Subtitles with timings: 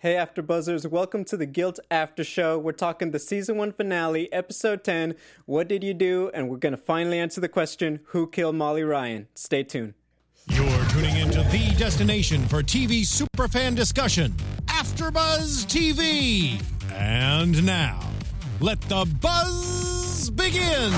[0.00, 2.56] Hey, After Buzzers, welcome to the Guilt After Show.
[2.56, 5.16] We're talking the season one finale, episode 10.
[5.44, 6.30] What did you do?
[6.32, 9.26] And we're going to finally answer the question Who killed Molly Ryan?
[9.34, 9.94] Stay tuned.
[10.46, 16.62] You're tuning into the destination for TV superfan discussion, AfterBuzz TV.
[16.92, 17.98] And now,
[18.60, 20.92] let the buzz begin.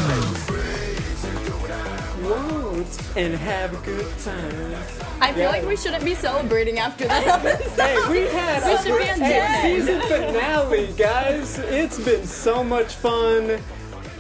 [2.23, 4.75] Won't and have a good time.
[5.21, 5.49] I feel Yeah.
[5.51, 7.61] like we shouldn't be celebrating after that.
[7.77, 11.59] Hey, we had We a should be hey, season finale, guys.
[11.59, 13.61] It's been so much fun.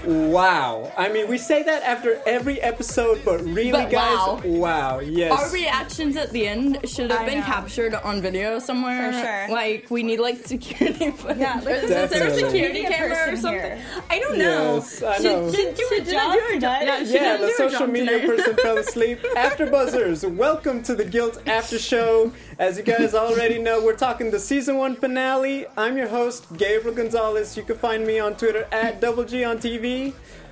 [0.07, 0.93] Wow.
[0.97, 4.41] I mean, we say that after every episode, but really, But guys, wow.
[4.45, 4.99] wow.
[5.01, 5.33] Yes.
[5.39, 7.45] Our reactions at the end should have I been know.
[7.45, 9.13] captured on video somewhere.
[9.13, 9.49] For sure.
[9.51, 11.39] Like we need like security footage.
[11.39, 13.61] Yeah, like, is there's there a security camera or something?
[13.61, 13.83] here.
[14.09, 14.75] I don't know.
[14.77, 15.51] Yes, I She know.
[15.51, 16.05] didn't do She it.
[16.07, 16.83] Didn't job do her job.
[16.83, 19.19] Yeah, yeah, the social media person fell asleep.
[19.37, 22.33] After Buzzers, welcome to the Guilt After Show.
[22.59, 25.67] As you guys already know, we're talking the season one finale.
[25.77, 27.57] I'm your host, Gabriel Gonzalez.
[27.57, 29.90] You can find me on Twitter at Double G on TV.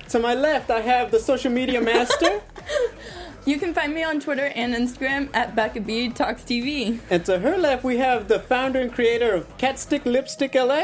[0.09, 2.41] To my left, I have the social media master.
[3.45, 5.79] You can find me on Twitter and Instagram at Becca
[6.13, 6.99] Talks TV.
[7.09, 10.83] and to her left, we have the founder and creator of Catstick Lipstick LA.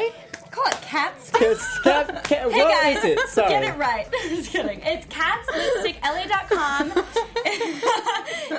[0.49, 1.29] Call it cats.
[1.31, 3.19] Cat, cat, Hey what guys, is it?
[3.27, 3.49] Sorry.
[3.49, 4.07] get it right.
[4.29, 4.79] Just kidding.
[4.83, 6.91] It's catslipstickla.com.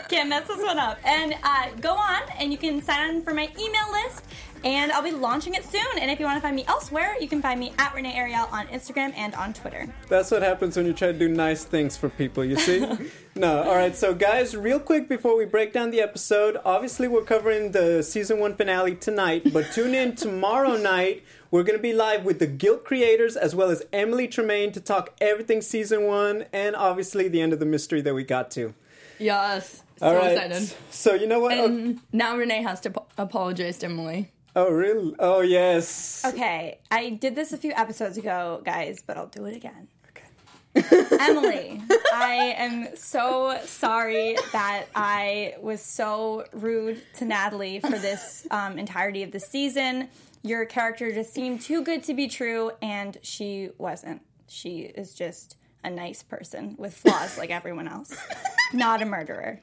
[0.09, 0.99] Can't mess this one up.
[1.05, 4.23] And uh, go on and you can sign on for my email list.
[4.67, 5.87] And I'll be launching it soon.
[6.01, 8.49] And if you want to find me elsewhere, you can find me at Renee Ariel
[8.51, 9.87] on Instagram and on Twitter.
[10.09, 12.85] That's what happens when you try to do nice things for people, you see?
[13.37, 17.71] no, alright, so guys, real quick before we break down the episode, obviously we're covering
[17.71, 21.23] the season one finale tonight, but tune in tomorrow night.
[21.53, 24.81] We're going to be live with the Guilt creators as well as Emily Tremaine to
[24.81, 28.75] talk everything season one and obviously the end of the mystery that we got to.
[29.21, 29.85] Yes.
[29.99, 30.75] So Alright, excited.
[30.91, 31.53] so you know what?
[31.53, 34.33] And now Renee has to po- apologize to Emily.
[34.57, 35.15] Oh, really?
[35.19, 36.23] Oh, yes.
[36.25, 39.89] Okay, I did this a few episodes ago, guys, but I'll do it again.
[40.11, 41.07] Okay.
[41.21, 41.81] Emily,
[42.13, 49.23] I am so sorry that I was so rude to Natalie for this um, entirety
[49.23, 50.09] of the season.
[50.43, 54.23] Your character just seemed too good to be true, and she wasn't.
[54.49, 58.17] She is just a nice person with flaws like everyone else,
[58.73, 59.61] not a murderer.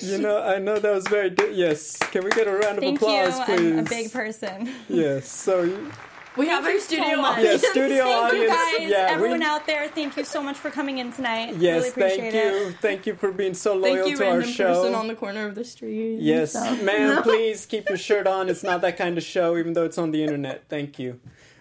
[0.00, 1.30] You know, I know that was very.
[1.30, 1.96] Di- yes.
[1.96, 3.44] Can we get a round of Thank applause, you.
[3.44, 3.72] please?
[3.72, 4.72] I'm a big person.
[4.88, 5.28] Yes.
[5.28, 5.90] So, you-
[6.36, 7.38] We have our you so studio much.
[7.38, 7.62] audience.
[7.64, 9.88] yeah, studio Thank you guys, yeah, we- everyone out there.
[9.88, 11.56] Thank you so much for coming in tonight.
[11.58, 12.54] Yes, really appreciate thank it.
[12.66, 12.72] you.
[12.80, 14.74] Thank you for being so loyal Thank you, to our random show.
[14.74, 16.20] person on the corner of the street.
[16.20, 16.80] yes, stuff.
[16.82, 18.48] ma'am, please keep your shirt on.
[18.48, 20.62] It's not that kind of show, even though it's on the internet.
[20.68, 21.18] Thank you.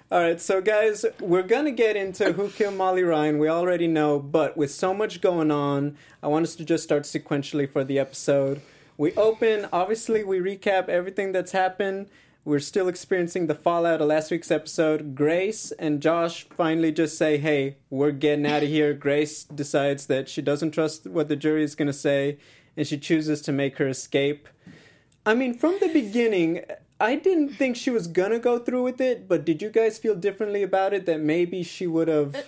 [0.09, 3.39] All right, so guys, we're gonna get into who killed Molly Ryan.
[3.39, 7.03] We already know, but with so much going on, I want us to just start
[7.03, 8.61] sequentially for the episode.
[8.95, 12.07] We open, obviously, we recap everything that's happened.
[12.45, 15.13] We're still experiencing the fallout of last week's episode.
[15.13, 18.93] Grace and Josh finally just say, hey, we're getting out of here.
[19.07, 22.37] Grace decides that she doesn't trust what the jury is going to say,
[22.77, 24.47] and she chooses to make her escape.
[25.25, 26.61] I mean, from the beginning,
[26.99, 29.97] I didn't think she was going to go through with it, but did you guys
[29.99, 32.35] feel differently about it that maybe she would have.
[32.35, 32.41] Uh,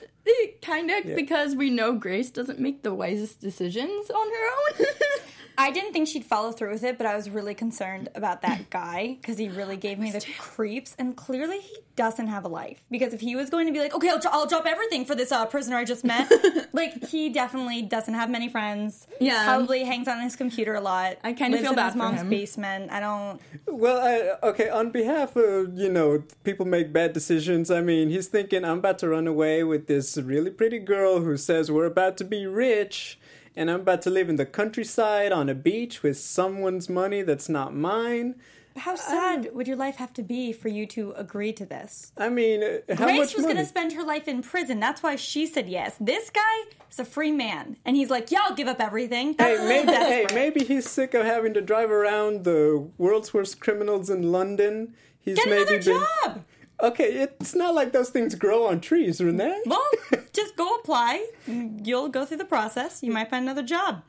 [0.62, 4.88] kind of because we know Grace doesn't make the wisest decisions on her own.
[5.60, 8.70] I didn't think she'd follow through with it, but I was really concerned about that
[8.70, 12.82] guy because he really gave me the creeps, and clearly he doesn't have a life.
[12.90, 15.34] Because if he was going to be like, okay, I'll, I'll drop everything for this
[15.34, 16.32] uh, prisoner I just met,
[16.74, 19.06] like he definitely doesn't have many friends.
[19.20, 19.44] Yeah.
[19.44, 21.18] probably hangs on his computer a lot.
[21.26, 22.30] I kinda lives feel in bad his for mom's him.
[22.30, 22.92] basement.
[22.94, 23.42] I don't.
[23.68, 28.28] Well, I, okay, on behalf of, you know, people make bad decisions, I mean, he's
[28.28, 32.16] thinking, I'm about to run away with this really pretty girl who says we're about
[32.20, 33.20] to be rich,
[33.60, 37.50] and I'm about to live in the countryside on a beach with someone's money that's
[37.50, 38.36] not mine.
[38.78, 42.14] How sad would your life have to be for you to agree to this?
[42.18, 44.80] I mean, uh, how Grace much was going to spend her life in prison.
[44.80, 45.98] That's why she said yes.
[46.00, 49.58] This guy is a free man, and he's like, "Yeah, I'll give up everything." Hey,
[49.68, 54.32] maybe, hey, maybe he's sick of having to drive around the world's worst criminals in
[54.32, 54.94] London.
[55.20, 56.06] He's Get maybe another been.
[56.24, 56.46] job.
[56.82, 59.62] Okay, it's not like those things grow on trees, Renee.
[59.66, 59.90] Well,
[60.34, 61.26] just go apply.
[61.48, 63.04] You'll go through the process.
[63.04, 64.04] You might find another job.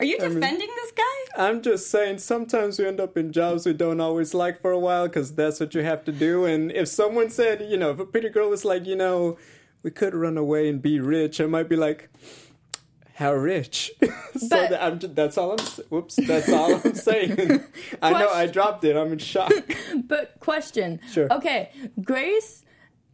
[0.00, 1.44] Are you defending this guy?
[1.48, 4.78] I'm just saying, sometimes we end up in jobs we don't always like for a
[4.78, 6.44] while because that's what you have to do.
[6.44, 9.38] And if someone said, you know, if a pretty girl was like, you know,
[9.82, 12.10] we could run away and be rich, I might be like,
[13.18, 13.90] how rich?
[14.00, 15.66] so But- that I'm, that's all I'm.
[15.90, 17.64] Whoops, that's all I'm saying.
[18.00, 18.96] I know I dropped it.
[18.96, 19.52] I'm in shock.
[20.04, 21.00] but question.
[21.10, 21.26] Sure.
[21.32, 21.70] Okay,
[22.02, 22.64] Grace,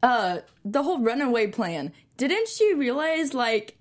[0.02, 1.92] uh, the whole runaway plan.
[2.18, 3.78] Didn't she realize like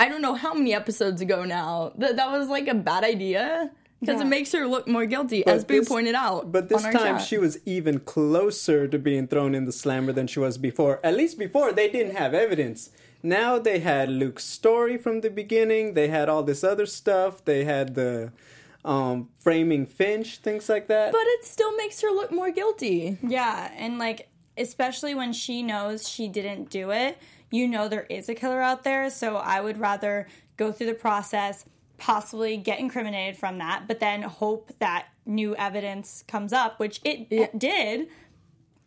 [0.00, 3.70] I don't know how many episodes ago now that that was like a bad idea?
[4.00, 4.26] because Yeah.
[4.26, 6.52] it makes her look more guilty, as Boo this- pointed out.
[6.52, 7.26] But this on our time chat.
[7.26, 11.00] she was even closer to being thrown in the slammer than she was before.
[11.02, 12.90] At least before they didn't have evidence.
[13.22, 15.94] Now they had Luke's story from the beginning.
[15.94, 17.44] They had all this other stuff.
[17.44, 18.32] They had the
[18.84, 21.12] um, framing Finch, things like that.
[21.12, 23.18] But it still makes her look more guilty.
[23.22, 27.18] Yeah, and like especially when she knows she didn't do it,
[27.50, 30.26] you know there is a killer out there, so I would rather
[30.56, 31.64] go through the process,
[31.98, 37.58] possibly get incriminated from that, but then hope that new evidence comes up, which it
[37.58, 38.08] did,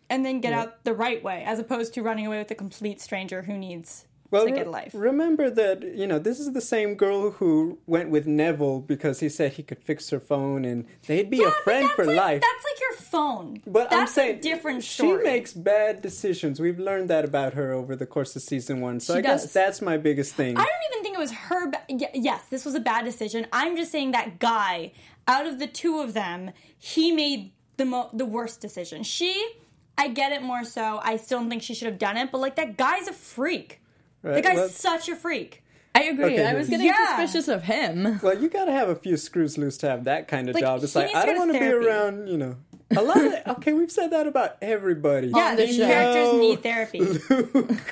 [0.10, 3.00] and then get out the right way as opposed to running away with a complete
[3.00, 4.92] stranger who needs well, to get life.
[4.94, 9.30] remember that you know this is the same girl who went with Neville because he
[9.30, 12.42] said he could fix her phone and they'd be Yeah, a friend for like, life.
[12.42, 13.62] That's like your phone.
[13.66, 16.60] But that's I'm saying a different she makes bad decisions.
[16.60, 19.00] We've learned that about her over the course of season one.
[19.00, 19.54] So She I guess does.
[19.54, 20.58] that's my biggest thing.
[20.58, 21.70] I don't even think it was her.
[21.72, 21.84] Ba-
[22.14, 23.48] yes, this was a bad decision.
[23.52, 24.92] I'm just saying that guy,
[25.28, 29.04] out of the two of them, he made the mo- the worst decision.
[29.04, 29.52] She,
[29.98, 31.00] I get it more so.
[31.04, 32.32] I still don't think she should have done it.
[32.32, 33.82] But like that guy's a freak.
[34.22, 35.64] Right, The guy's well- such a freak.
[35.96, 36.26] I agree.
[36.26, 37.18] Okay, I was getting yeah.
[37.18, 38.20] suspicious of him.
[38.22, 40.84] Well, you gotta have a few screws loose to have that kind of Like, job.
[40.84, 42.56] It's like I don't want to be around, you know.
[42.96, 45.28] A lot of okay, we've said that about everybody.
[45.36, 45.88] Yeah, the these show.
[45.88, 47.00] characters need therapy.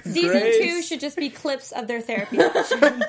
[0.03, 0.57] Season Grace.
[0.57, 3.03] two should just be clips of their therapy sessions.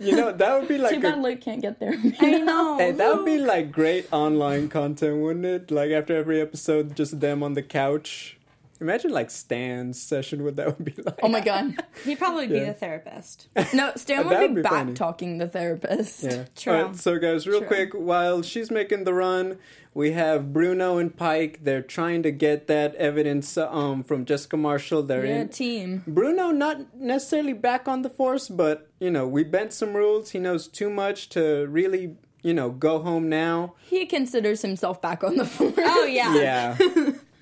[0.00, 1.94] You know that would be like Too bad a, Luke can't get there.
[2.20, 2.76] I know.
[2.78, 5.70] hey, that would be like great online content, wouldn't it?
[5.70, 8.36] Like after every episode, just them on the couch.
[8.80, 10.42] Imagine like Stan's session.
[10.42, 11.18] What that would be like?
[11.22, 11.76] oh my god.
[12.04, 12.66] He'd probably be Yeah.
[12.66, 13.48] the therapist.
[13.74, 14.94] No, Stan That would would be, be back funny.
[14.94, 16.22] talking the therapist.
[16.24, 16.44] Yeah.
[16.56, 16.72] True.
[16.76, 17.66] All right, so guys, real True.
[17.68, 19.58] quick, while she's making the run,
[19.92, 21.60] we have Bruno and Pike.
[21.62, 25.02] They're trying to get that evidence um, from Jessica Marshall.
[25.02, 25.48] They're Yeah, in.
[25.50, 26.04] team.
[26.06, 30.30] Bruno not necessarily back on the force, but you know we bent some rules.
[30.30, 33.74] He knows too much to really you know go home now.
[33.82, 35.74] He considers himself back on the force.
[35.76, 36.34] Oh yeah.
[36.36, 36.76] Yeah.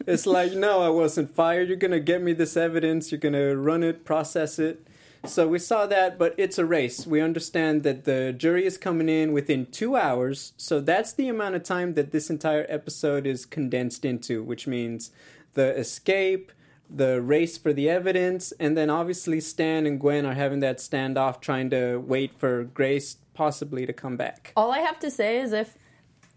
[0.09, 1.69] It's like no, I wasn't fired.
[1.69, 3.13] You're gonna get me this evidence.
[3.13, 4.87] You're gonna run it, process it.
[5.25, 7.07] So we saw that, but it's a race.
[7.07, 10.53] We understand that the jury is coming in within two hours.
[10.57, 15.11] So that's the amount of time that this entire episode is condensed into, which means
[15.55, 16.53] the escape,
[16.89, 21.41] the race for the evidence, and then obviously Stan and Gwen are having that standoff
[21.41, 24.53] trying to wait for Grace possibly to come back.
[24.57, 25.77] All I have to say is if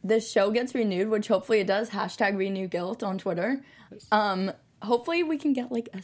[0.03, 3.61] this show gets renewed, which hopefully it does, hashtag renew guilt on Twitter.
[4.11, 4.51] Um,
[4.81, 6.01] hopefully we can get like a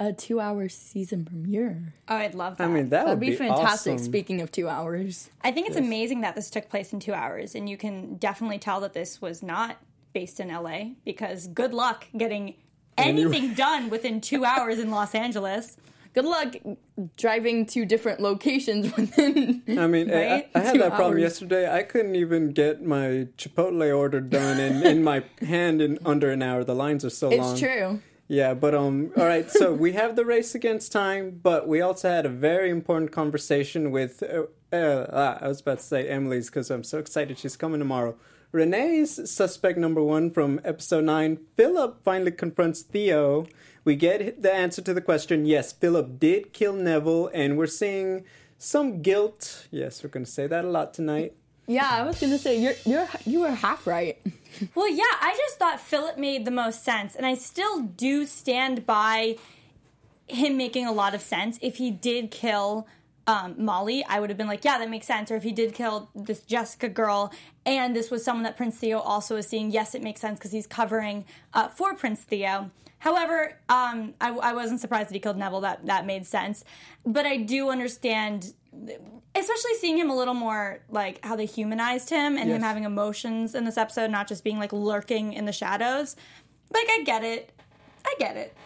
[0.00, 1.92] a two hour season premiere.
[2.08, 2.64] Oh, I'd love that.
[2.64, 3.94] I mean, that That'd would be, fantastic.
[3.94, 3.98] awesome.
[3.98, 7.54] Speaking of two hours, I think it's amazing that this took place in two hours,
[7.54, 9.76] and you can definitely tell that this was not
[10.12, 12.54] based in LA because good luck getting
[12.96, 15.76] anything done within two hours in Los Angeles.
[16.14, 16.54] Good luck
[17.16, 19.62] driving to different locations within.
[19.68, 20.50] I mean, I- Right?
[20.54, 21.22] I, I had Two that problem hours.
[21.22, 21.72] yesterday.
[21.72, 26.42] I couldn't even get my Chipotle order done in, in my hand in under an
[26.42, 26.64] hour.
[26.64, 27.52] The lines are so long.
[27.52, 28.00] it's true.
[28.30, 29.50] Yeah, but um, all right.
[29.50, 33.90] So we have the race against time, but we also had a very important conversation
[33.90, 34.22] with.
[34.22, 37.78] Uh, uh, ah, I was about to say Emily's because I'm so excited she's coming
[37.80, 38.16] tomorrow.
[38.52, 41.38] Renee's suspect number one from episode nine.
[41.56, 43.46] Philip finally confronts Theo.
[43.84, 45.46] We get the answer to the question.
[45.46, 48.24] Yes, Philip did kill Neville, and we're seeing
[48.58, 49.66] some guilt.
[49.70, 51.34] Yes, we're going to say that a lot tonight.
[51.68, 54.18] Yeah, I was gonna say you're you're you were half right.
[54.74, 58.86] Well, yeah, I just thought Philip made the most sense, and I still do stand
[58.86, 59.36] by
[60.26, 61.58] him making a lot of sense.
[61.60, 62.86] If he did kill
[63.28, 65.30] um, Molly, I would have been like, yeah, that makes sense.
[65.30, 67.30] Or if he did kill this Jessica girl,
[67.66, 70.50] and this was someone that Prince Theo also is seeing, yes, it makes sense because
[70.50, 72.70] he's covering uh, for Prince Theo.
[73.00, 75.60] However, um, I, I wasn't surprised that he killed Neville.
[75.60, 76.64] That that made sense,
[77.06, 78.54] but I do understand,
[79.34, 83.54] especially seeing him a little more like how they humanized him and him having emotions
[83.54, 86.16] in this episode, not just being like lurking in the shadows.
[86.72, 87.52] Like I get it,
[88.04, 88.56] I get it.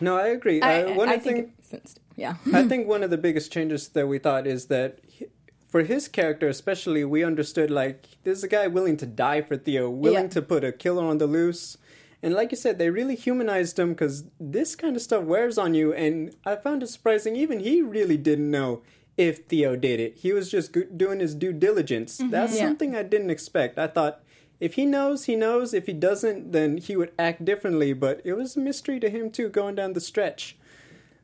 [0.00, 0.60] No, I agree.
[0.60, 1.94] I, uh, one I of think thing- it makes sense.
[2.20, 2.34] Yeah.
[2.52, 5.26] I think one of the biggest changes that we thought is that he-
[5.68, 9.56] for his character, especially, we understood like this is a guy willing to die for
[9.56, 10.36] Theo, willing Yeah.
[10.36, 11.78] to put a killer on the loose.
[12.22, 15.72] And like you said, they really humanized him because this kind of stuff wears on
[15.74, 15.94] you.
[15.94, 18.82] And I found it surprising, even he really didn't know
[19.16, 20.16] if Theo did it.
[20.18, 22.18] He was just go- doing his due diligence.
[22.18, 22.30] Mm-hmm.
[22.30, 22.66] That's Yeah.
[22.66, 23.78] something I didn't expect.
[23.78, 24.22] I thought
[24.58, 25.72] if he knows, he knows.
[25.72, 27.92] If he doesn't, then he would act differently.
[27.94, 30.56] But it was a mystery to him, too, going down the stretch.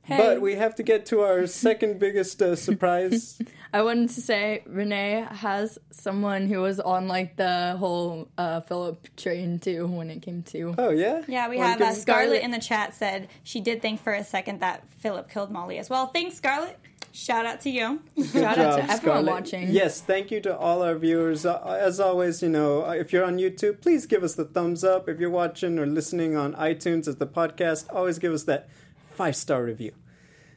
[0.09, 3.39] But we have to get to our second biggest uh, surprise.
[3.73, 9.09] I wanted to say Renee has someone who was on like the whole uh, Philip
[9.17, 10.75] train too when it came to.
[10.79, 13.61] Oh yeah, Yeah, we Wanna have give uh, us- Scarlett in the chat said she
[13.61, 16.07] did think for a second that Philip killed Molly as well.
[16.07, 16.79] Thanks, Scarlett.
[17.13, 18.01] Shout out to you.
[18.15, 19.27] Good Shout out to everyone Scarlett.
[19.33, 19.71] watching.
[19.71, 21.47] Yes, thank you to all our viewers.
[21.47, 24.85] Uh, as always, you know, uh, if you're on YouTube, please give us the thumbs
[24.85, 25.09] up.
[25.09, 28.69] If you're watching or listening on iTunes as the podcast, always give us that
[29.17, 29.93] five star review.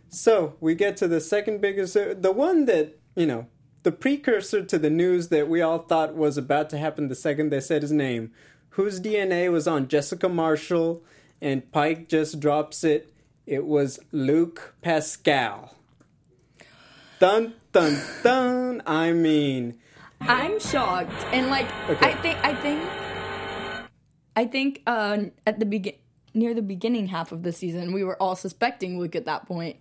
[0.10, 3.48] So we get to the second biggest, uh, the one that, you know,
[3.84, 7.50] the precursor to the news that we all thought was about to happen the second
[7.50, 8.32] they said his name,
[8.72, 11.04] whose DNA was on Jessica Marshall,
[11.42, 13.14] and Pike just drops it.
[13.46, 15.76] It was Luke Pascal.
[17.20, 18.82] Dun dun dun.
[18.86, 19.80] I mean,
[20.22, 22.12] I'm shocked, and like Okay.
[22.12, 22.80] I think I think
[24.36, 25.96] I think uh, at the begin
[26.34, 29.78] near the beginning half of the season, we were all suspecting Luke at that point,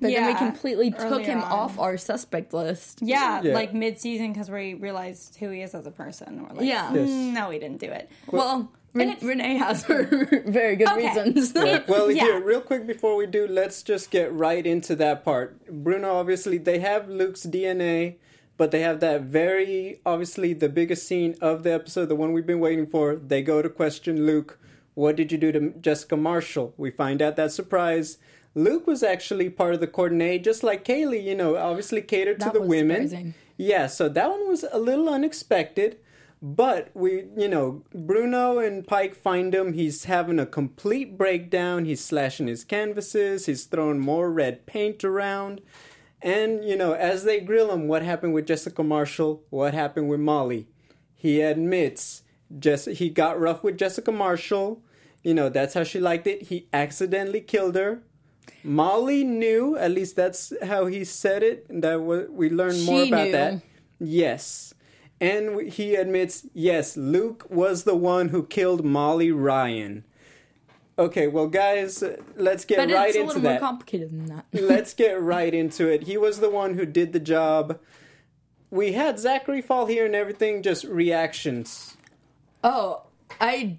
[0.00, 1.50] but then we Yeah, completely took him on.
[1.52, 3.00] off our suspect list.
[3.02, 3.54] Yeah, Yeah.
[3.54, 6.42] like mid season because we realized who he is as a person.
[6.42, 6.92] We're like, Yeah.
[6.92, 7.08] Yes.
[7.08, 8.08] "Mm, no, we didn't do it.
[8.30, 10.04] Well, Ren- it's- Renee has her
[10.46, 11.08] very good Okay.
[11.08, 11.52] reasons.
[11.88, 12.24] well, Yeah.
[12.24, 15.66] here, real quick before we do, let's just get right into that part.
[15.68, 18.16] Bruno, obviously, they have Luke's DNA,
[18.56, 22.46] but they have that very, obviously, the biggest scene of the episode, the one we've
[22.46, 23.16] been waiting for.
[23.16, 24.60] They go to question Luke,
[24.94, 26.74] What did you do to Jessica Marshall?
[26.76, 28.18] We find out that surprise.
[28.54, 32.44] Luke was actually part of the coordinate, just like Kaylee, you know, obviously catered to
[32.46, 33.08] That the was women.
[33.08, 33.34] surprising.
[33.56, 35.98] Yeah, so that one was a little unexpected.
[36.42, 39.72] But we, you know, Bruno and Pike find him.
[39.72, 41.86] He's having a complete breakdown.
[41.86, 43.46] He's slashing his canvases.
[43.46, 45.62] He's throwing more red paint around.
[46.20, 49.42] And, you know, as they grill him, what happened with Jessica Marshall?
[49.50, 50.66] What happened with Molly?
[51.14, 52.22] He admits
[52.58, 54.82] Jess- he got rough with Jessica Marshall.
[55.24, 56.42] You know, that's how she liked it.
[56.42, 58.02] He accidentally killed her.
[58.62, 61.66] Molly knew, at least that's how he said it.
[61.68, 63.32] That we learned more about knew.
[63.32, 63.62] that.
[63.98, 64.74] Yes.
[65.20, 70.04] And he admits, yes, Luke was the one who killed Molly Ryan.
[70.98, 73.18] Okay, well, guys, uh, let's get but right into that.
[73.18, 73.60] it's a little more that.
[73.60, 74.44] complicated than that.
[74.52, 76.04] let's get right into it.
[76.04, 77.80] He was the one who did the job.
[78.70, 81.96] We had Zachary fall here and everything, just reactions.
[82.62, 83.02] Oh,
[83.40, 83.78] I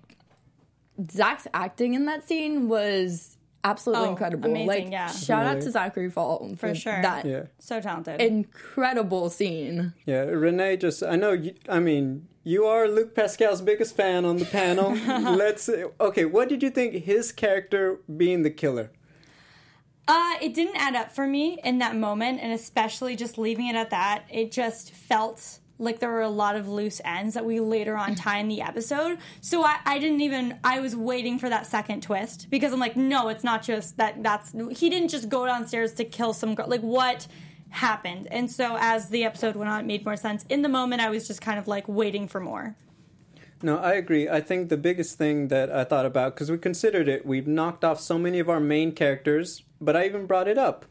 [1.11, 4.49] Zach's acting in that scene was absolutely Oh, incredible.
[4.49, 5.07] amazing, like yeah.
[5.11, 5.65] shout out Really?
[5.65, 7.01] to Zachary Fall for, For sure.
[7.01, 7.43] that Yeah.
[7.59, 8.21] So talented.
[8.21, 9.93] incredible scene.
[10.05, 14.37] Yeah, Renee, just, I know, you, I mean, you are Luke Pascal's biggest fan on
[14.37, 14.91] the panel.
[15.35, 15.67] let's,
[15.99, 18.91] okay, what did you think his character being the killer?
[20.07, 23.75] Uh, it didn't add up for me in that moment, and especially just leaving it
[23.75, 24.25] at that.
[24.29, 28.15] It just felt like there were a lot of loose ends that we later on
[28.15, 29.17] tie in the episode.
[29.41, 30.57] So I, I didn't even.
[30.63, 34.23] I was waiting for that second twist because I'm like, no, it's not just that.
[34.23, 36.67] That's he didn't just go downstairs to kill some girl.
[36.67, 37.27] Like what
[37.69, 38.27] happened?
[38.31, 40.45] And so as the episode went on, it made more sense.
[40.49, 42.75] In the moment, I was just kind of like waiting for more.
[43.61, 44.29] No, I agree.
[44.29, 47.83] I think the biggest thing that I thought about, because we considered it, we've knocked
[47.83, 50.85] off so many of our main characters, but I even brought it up.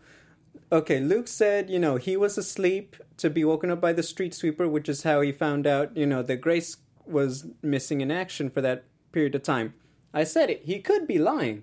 [0.72, 4.34] Okay, Luke said, you know, he was asleep to be woken up by the street
[4.34, 8.50] sweeper, which is how he found out, you know, that Grace was missing in action
[8.50, 9.74] for that period of time.
[10.12, 10.62] I said it.
[10.64, 11.62] He could be lying.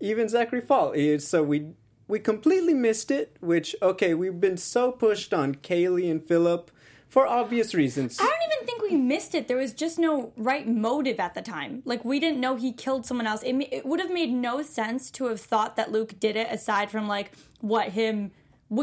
[0.00, 0.94] Even Zachary Fall.
[1.18, 1.72] So we
[2.08, 6.70] we completely missed it, which, okay, we've been so pushed on Kaylee and Philip
[7.08, 8.18] for obvious reasons.
[8.20, 8.51] I don't
[8.92, 9.48] we missed it.
[9.48, 11.82] There was just no right motive at the time.
[11.84, 13.42] Like we didn't know he killed someone else.
[13.42, 16.48] It, it would have made no sense to have thought that Luke did it.
[16.50, 18.32] Aside from like what him,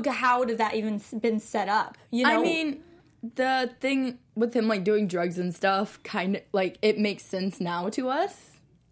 [0.08, 1.98] how would have that even been set up?
[2.12, 2.84] You know, I mean,
[3.36, 7.60] the thing with him like doing drugs and stuff kind of like it makes sense
[7.60, 8.49] now to us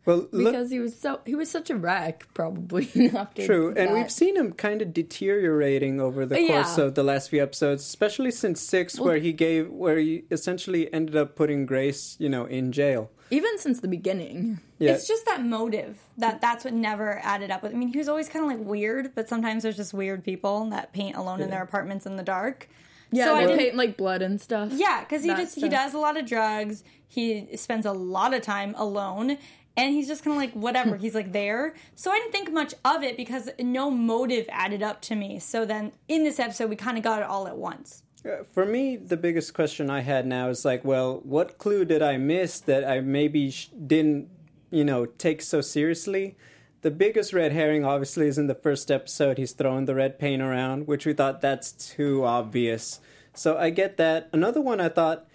[0.07, 3.93] well, look, because he was so he was such a wreck probably after True, and
[3.93, 6.63] we've seen him kind of deteriorating over the uh, Yeah.
[6.63, 10.91] course of the last few episodes, especially since six, where he gave, where he essentially
[10.93, 13.11] ended up putting Grace, you know, in jail.
[13.29, 14.59] even since the beginning.
[14.79, 17.73] Yeah, it's just that motive that that's what never added up with.
[17.73, 20.69] I mean, he was always kind of like weird, but sometimes there's just weird people
[20.69, 22.69] that paint alone in their apartments in the dark.
[23.11, 24.69] Yeah, So I they didn't- paint like blood and stuff.
[24.73, 26.83] Yeah, because he That just he does a lot of drugs.
[27.09, 29.37] He spends a lot of time alone,
[29.77, 30.97] and he's just kind of like whatever.
[30.97, 31.73] he's like there.
[31.95, 35.39] So I didn't think much of it because no motive added up to me.
[35.39, 38.03] So then in this episode, we kind of got it all at once.
[38.25, 42.01] Uh, For me, the biggest question I had now is like, well, what clue did
[42.01, 44.29] I miss that I maybe sh- didn't,
[44.71, 46.35] you know, take so seriously?
[46.81, 49.37] The biggest red herring, obviously, is in the first episode.
[49.37, 52.99] He's throwing the red paint around, which we thought that's too obvious.
[53.33, 54.29] So I get that.
[54.33, 55.26] Another one I thought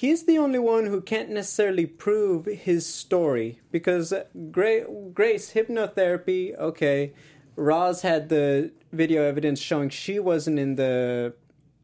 [0.00, 4.12] he's the only one who can't necessarily prove his story because
[4.50, 6.42] Gra- Grace hypnotherapy.
[6.58, 7.12] Okay,
[7.56, 11.34] Roz had the video evidence showing she wasn't in the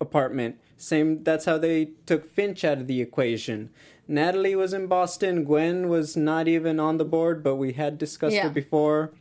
[0.00, 0.57] apartment.
[0.76, 1.23] Same.
[1.23, 3.71] That's how they took Finch out of the equation.
[4.09, 5.45] Natalie was in Boston.
[5.45, 8.45] Gwen was not even on the board, but we had discussed Yeah.
[8.49, 9.12] her before.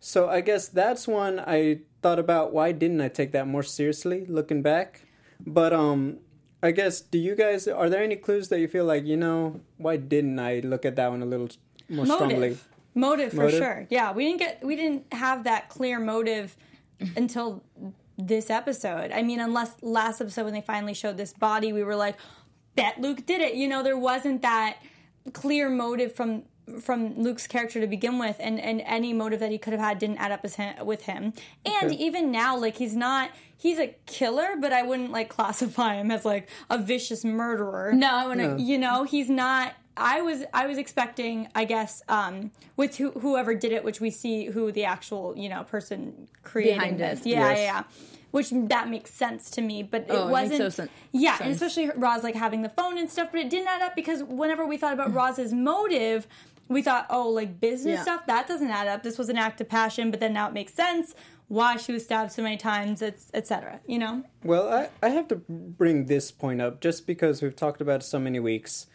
[0.00, 4.24] So I guess that's one I thought about why didn't I take that more seriously
[4.26, 5.02] looking back.
[5.44, 6.18] But um
[6.62, 9.60] I guess do you guys are there any clues that you feel like, you know,
[9.78, 11.48] why didn't I look at that one a little
[11.88, 12.34] more strongly?
[12.34, 13.58] motive motive for Motive?
[13.58, 16.54] sure yeah we didn't get we didn't have that clear motive
[17.16, 17.62] until
[18.18, 21.96] this episode i mean unless last episode when they finally showed this body we were
[21.96, 22.16] like
[22.76, 24.76] bet luke did it you know there wasn't that
[25.32, 26.42] clear motive from
[26.80, 29.98] from luke's character to begin with and and any motive that he could have had
[29.98, 31.32] didn't add up as him, with him
[31.66, 31.96] and Okay.
[31.96, 36.24] even now like he's not he's a killer but i wouldn't like classify him as
[36.24, 38.60] like a vicious murderer No, I wouldn't.
[38.60, 43.54] you know he's not i was i was expecting i guess um with who, whoever
[43.54, 47.16] did it which we see who the actual you know person creating Behind it.
[47.16, 47.58] this yeah Yes.
[47.58, 47.82] yeah yeah
[48.30, 51.36] which that makes sense to me but it Oh, it makes wasn't so sen- yeah
[51.42, 54.22] and especially roz like having the phone and stuff but it didn't add up because
[54.22, 56.26] whenever we thought about roz's motive
[56.72, 58.02] we thought oh like business Yeah.
[58.02, 60.54] stuff that doesn't add up this was an act of passion but then now it
[60.54, 61.14] makes sense
[61.48, 65.36] why she was stabbed so many times etc you know Well, I, I have to
[65.48, 68.86] bring this point up just because we've talked about it so many weeks.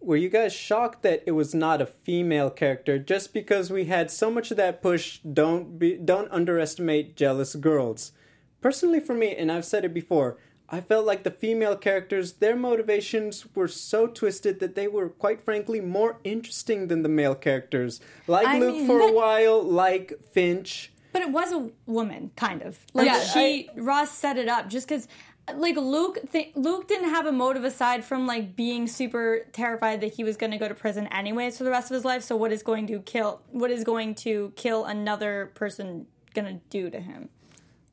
[0.00, 4.10] Were you guys shocked that it was not a female character just because we had
[4.10, 8.12] so much of that push don't be don't underestimate jealous girls?
[8.60, 10.38] Personally for me, and I've said it before,
[10.68, 15.44] I felt like the female characters, their motivations were so twisted that they were quite
[15.44, 18.00] frankly more interesting than the male characters.
[18.26, 20.92] Like I Luke mean, for a while, like Finch.
[21.12, 22.78] But it was a woman, kind of.
[22.92, 25.06] Like Yeah, she, Roz set it up just because,
[25.54, 30.14] like Luke, th- Luke didn't have a motive aside from like being super terrified that
[30.14, 32.22] he was going to go to prison anyways for the rest of his life.
[32.22, 33.40] So what is going to kill?
[33.50, 37.30] What is going to kill another person going to do to him?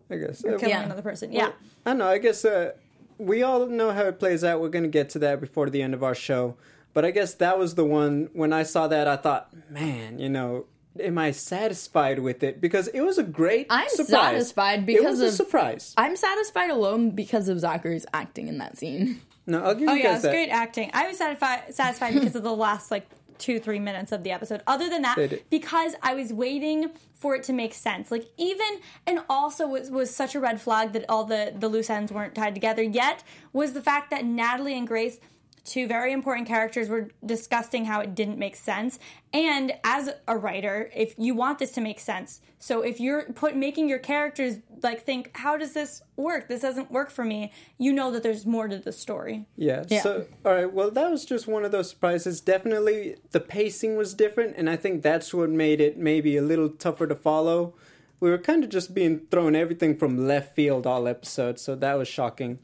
[0.09, 0.41] I guess.
[0.41, 0.83] Killing Yeah.
[0.83, 1.51] another person, yeah.
[1.85, 2.07] I don't know.
[2.07, 2.73] I guess uh,
[3.17, 4.61] we all know how it plays out.
[4.61, 6.55] We're going to get to that before the end of our show.
[6.93, 10.29] But I guess that was the one when I saw that, I thought, man, you
[10.29, 10.65] know,
[10.99, 12.61] am I satisfied with it?
[12.61, 14.09] Because it was a great I'm surprise.
[14.09, 15.93] satisfied it because was a of- surprise.
[15.97, 19.21] I'm satisfied alone because of Zachary's acting in that scene.
[19.47, 20.31] No, I'll give Oh you yeah, guys it's that.
[20.31, 20.91] great acting.
[20.93, 24.61] I was satisfied satisfied because of the last like two three minutes of the episode.
[24.67, 25.17] Other than that,
[25.49, 28.11] because I was waiting for it to make sense.
[28.11, 31.89] Like even and also was was such a red flag that all the the loose
[31.89, 35.19] ends weren't tied together yet was the fact that Natalie and Grace.
[35.65, 38.99] Two very important characters were discussing how it didn't make sense.
[39.31, 43.55] And as a writer, if you want this to make sense, so if you're put
[43.55, 46.49] making your characters like think, how does this work?
[46.49, 47.53] This doesn't work for me.
[47.77, 49.45] You know that there's more to the story.
[49.55, 49.85] Yeah.
[49.87, 50.01] Yeah.
[50.01, 50.71] So, all right.
[50.71, 52.41] Well, that was just one of those surprises.
[52.41, 56.69] Definitely, the pacing was different, and I think that's what made it maybe a little
[56.69, 57.73] tougher to follow.
[58.19, 61.93] We were kind of just being thrown everything from left field all episode, so that
[61.93, 62.59] was shocking.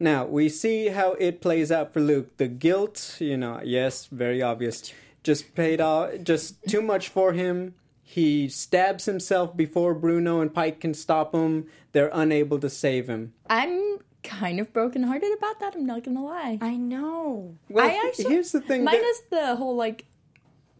[0.00, 2.36] Now we see how it plays out for Luke.
[2.36, 4.92] The guilt, you know, yes, very obvious.
[5.22, 6.10] Just paid off.
[6.22, 7.74] Just too much for him.
[8.02, 11.66] He stabs himself before Bruno and Pike can stop him.
[11.92, 13.32] They're unable to save him.
[13.48, 15.74] I'm kind of brokenhearted about that.
[15.74, 16.58] I'm not gonna lie.
[16.60, 17.56] I know.
[17.70, 18.84] Well, I actually here's the thing.
[18.84, 20.04] that- minus the whole like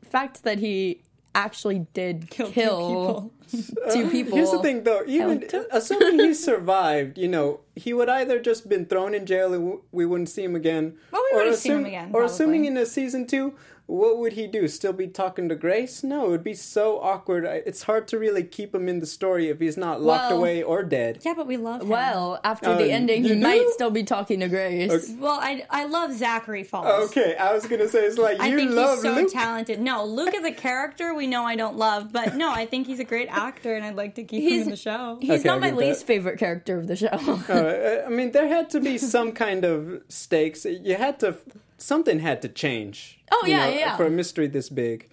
[0.04, 1.02] fact that he
[1.34, 4.36] actually did Kill kill, two two people.
[4.36, 5.02] Here's the thing, though.
[5.06, 9.78] Even assuming he survived, you know, he would either just been thrown in jail and
[9.92, 12.76] we wouldn't see him again, Well, we or would've seen him again, or assuming in
[12.76, 13.54] a season two,
[13.86, 14.68] what would he do?
[14.68, 16.02] Still be talking to Grace?
[16.02, 17.44] No, it would be so awkward.
[17.44, 20.62] It's hard to really keep him in the story if he's not locked Well- away
[20.62, 21.18] or dead.
[21.22, 21.88] Yeah, but we love him.
[21.88, 25.12] Well, after the ending, you he might still be talking to Grace.
[25.18, 27.10] well, I I love Zachary Falls.
[27.10, 29.32] Okay, I was gonna say it's like I you think love he's so Luke.
[29.32, 29.80] talented.
[29.80, 33.00] No, Luke is a character we know I don't love, but no, I think he's
[33.00, 35.18] a great actor, and I'd like to keep him in the show.
[35.20, 35.84] He's Okay, not my give that.
[35.86, 37.08] least favorite character of the show.
[37.08, 40.64] Uh, I mean, there had to be some kind of stakes.
[40.64, 41.36] You had to,
[41.82, 43.18] something had to change.
[43.30, 43.96] Oh, yeah, know, yeah.
[43.96, 45.08] For a mystery this big,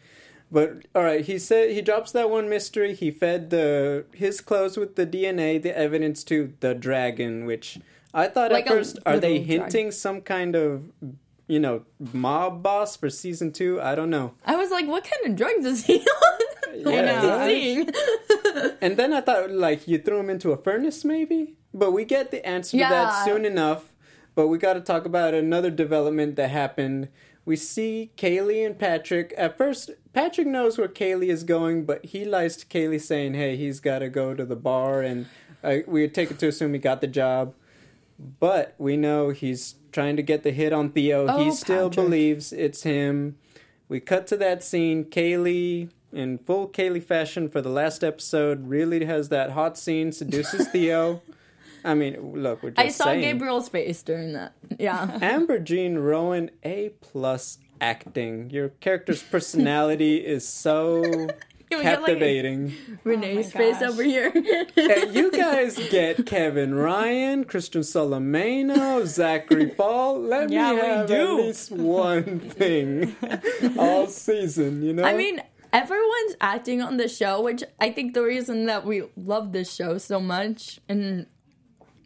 [0.51, 2.93] but all right, he said he drops that one mystery.
[2.93, 7.79] He fed the his clothes with the DNA, the evidence to the dragon, which
[8.13, 9.62] I thought Like at first, are they little dragon.
[9.71, 10.84] hinting some kind of,
[11.47, 13.79] you know, mob boss for season two?
[13.82, 14.34] I don't know.
[14.45, 16.39] I was like, what kind of drugs is he on?
[16.75, 17.89] Yeah, What is I he seeing?
[18.82, 21.55] And then I thought, like, you threw him into a furnace, maybe?
[21.73, 23.88] But we get the answer to that soon enough.
[24.39, 27.10] But we got to talk about another development that happened.
[27.43, 29.34] We see Kaylee and Patrick.
[29.38, 33.58] At first, Patrick knows where Kaylee is going, but he lies to Kaylee saying, hey,
[33.58, 35.02] he's got to go to the bar.
[35.02, 35.25] And
[35.62, 37.54] uh, we take it to assume he got the job.
[38.17, 41.25] But we know he's trying to get the hit on Theo.
[41.38, 42.06] he Oh, still Patrick.
[42.06, 43.36] believes it's him.
[43.89, 45.04] We cut to that scene.
[45.04, 50.65] Kaylee, in full Kaylee fashion for the last episode, really has that hot scene, seduces
[50.71, 51.21] Theo.
[51.83, 53.21] I mean, look, we're just I saw saying.
[53.21, 54.53] Gabriel's face during that.
[54.77, 55.17] Yeah.
[55.21, 58.49] Amber Jean Rowan, A plus acting.
[58.49, 61.29] Your character's personality is so We got,
[61.69, 62.73] like, captivating.
[63.03, 64.31] Renee's Oh face over here.
[64.75, 70.19] Hey, you guys get Kevin Ryan, Cristian Solimeno, Zachary Fall.
[70.19, 71.13] Let Yeah, me have do.
[71.39, 73.15] at least one thing
[73.77, 75.03] all season, you know?
[75.03, 79.51] I mean, everyone's acting on the show, which I think the reason that we love
[79.51, 81.27] this show so much and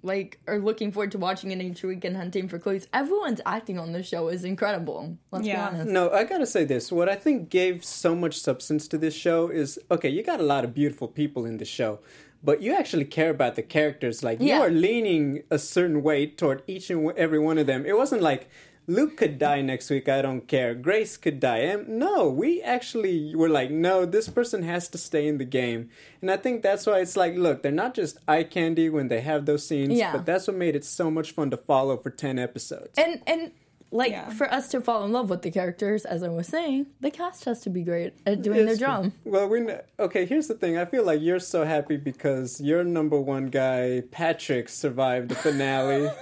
[0.03, 2.87] like are looking forward to watching it each week and hunting for clues.
[2.93, 5.17] Everyone's acting on the show is incredible.
[5.31, 5.69] Let's Yeah.
[5.69, 5.91] be honest.
[5.91, 6.91] No, I gotta say this.
[6.91, 10.43] What I think gave so much substance to this show is okay, you got a
[10.43, 11.99] lot of beautiful people in the show,
[12.43, 14.21] but you actually care about the characters.
[14.23, 14.57] Like, Yeah.
[14.57, 17.85] you are leaning a certain way toward each and every one of them.
[17.85, 18.49] It wasn't like
[18.85, 20.75] Luke could die next week, I don't care.
[20.75, 21.59] Grace could die.
[21.59, 25.89] And no, we actually were like, no, this person has to stay in the game.
[26.21, 29.21] And I think that's why it's like, look, they're not just eye candy when they
[29.21, 30.11] have those scenes, Yeah.
[30.11, 32.97] but that's what made it so much fun to follow for 10 episodes.
[32.97, 33.51] And and
[33.91, 34.29] like Yeah.
[34.31, 37.45] for us to fall in love with the characters, as I was saying, the cast
[37.45, 38.87] has to be great at doing their It's true.
[38.87, 39.11] job.
[39.23, 40.25] Well, we kn- okay.
[40.25, 40.77] Here's the thing.
[40.77, 46.09] I feel like you're so happy because your number one guy, Patrick, survived the finale.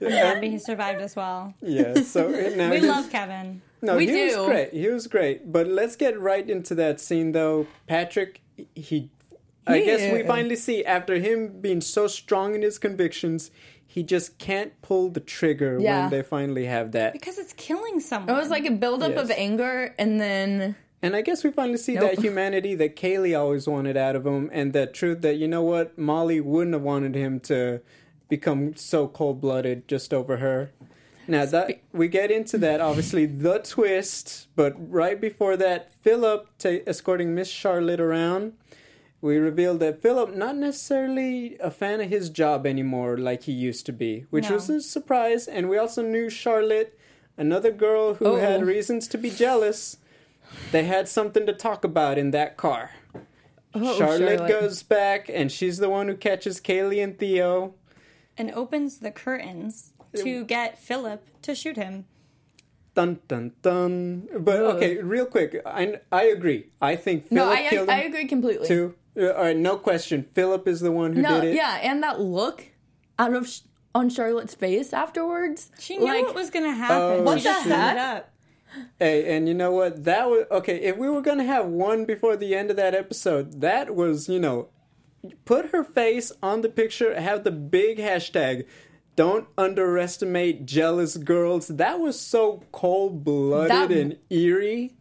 [0.00, 1.54] Yeah, but he survived as well.
[1.60, 1.94] yeah.
[2.02, 3.62] So uh, now We love Kevin.
[3.82, 4.38] No, We he do.
[4.38, 4.72] was great.
[4.72, 5.52] He was great.
[5.52, 7.66] But let's get right into that scene, though.
[7.86, 8.40] Patrick,
[8.74, 9.10] he.
[9.66, 13.50] I guess we finally see after him being so strong in his convictions,
[13.86, 16.02] he just can't pull the trigger Yeah.
[16.02, 17.12] when they finally have that.
[17.12, 18.34] Because it's killing someone.
[18.34, 19.24] It was like a buildup Yes.
[19.24, 22.10] of anger and then And I guess we finally see Nope.
[22.16, 25.62] that humanity that Kaylee always wanted out of him, and that truth that, you know
[25.62, 27.80] what, Molly wouldn't have wanted him to
[28.28, 30.70] become so cold blooded just over her.
[31.26, 36.78] Now, that we get into that, obviously, the twist, but right before that, Philip ta-
[36.86, 38.54] escorting Miss Charlotte around.
[39.20, 43.84] We revealed that Philip not necessarily a fan of his job anymore like he used
[43.86, 44.54] to be, which No.
[44.54, 45.46] was a surprise.
[45.48, 46.96] And we also knew Charlotte,
[47.36, 48.36] another girl who Oh.
[48.36, 49.98] had reasons to be jealous.
[50.72, 52.92] They had something to talk about in that car.
[53.74, 54.48] Oh, Charlotte, Charlotte.
[54.48, 57.74] goes back, and she's the one who catches Kaylee and Theo.
[58.38, 62.06] And opens the curtains to get Philip to shoot him.
[62.94, 64.28] Dun dun dun.
[64.40, 66.70] But okay, real quick, I I agree.
[66.80, 68.66] I think no, I killed him I agree completely.
[68.66, 68.94] too.
[69.16, 70.26] Uh, all right, no question.
[70.34, 71.56] Philip is the one who No, did it.
[71.56, 72.66] yeah, and that look
[73.18, 73.60] out of sh-
[73.94, 75.70] on Charlotte's face afterwards.
[75.78, 76.96] She knew like, what was going to happen.
[77.20, 78.30] Oh, What she the heck?
[78.98, 80.04] Hey, and you know what?
[80.04, 80.76] That was okay.
[80.82, 84.38] If we were gonna have one before the end of that episode, that was you
[84.38, 84.68] know,
[85.44, 87.18] put her face on the picture.
[87.20, 88.66] Have the big hashtag.
[89.16, 91.68] Don't underestimate jealous girls.
[91.68, 94.94] That was so cold blooded That- and eerie.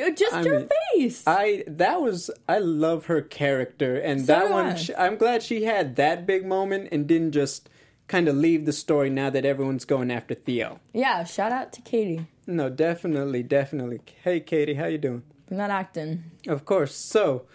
[0.00, 1.24] Uh, just I her mean, face.
[1.26, 4.76] I that was I love her character, and So that one.
[4.76, 7.68] She, I'm glad she had that big moment and didn't just
[8.06, 10.78] kind of leave the story now that everyone's going after Theo.
[10.94, 14.00] yeah, shout out to Katie No, definitely, definitely.
[14.22, 15.24] Hey, Katie, how you doing?
[15.48, 16.22] for not acting.
[16.46, 16.94] Of course.
[16.94, 17.46] So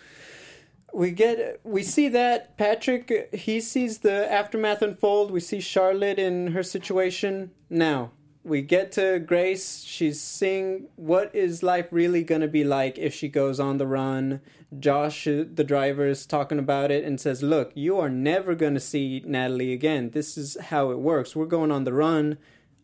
[0.93, 5.31] we get we see that Patrick he sees the aftermath unfold.
[5.31, 7.51] We see Charlotte in her situation.
[7.69, 8.11] Now,
[8.43, 9.83] we get to Grace.
[9.83, 13.87] She's seeing what is life really going to be like if she goes on the
[13.87, 14.41] run.
[14.77, 18.79] Josh the driver is talking about it and says, "Look, you are never going to
[18.79, 20.11] see Natalie again.
[20.11, 21.35] This is how it works.
[21.35, 22.37] We're going on the run.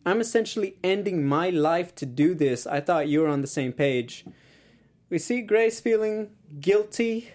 [0.04, 2.66] I'm essentially ending my life to do this.
[2.66, 4.24] I thought you were on the same page."
[5.10, 7.30] we see Grace feeling guilty,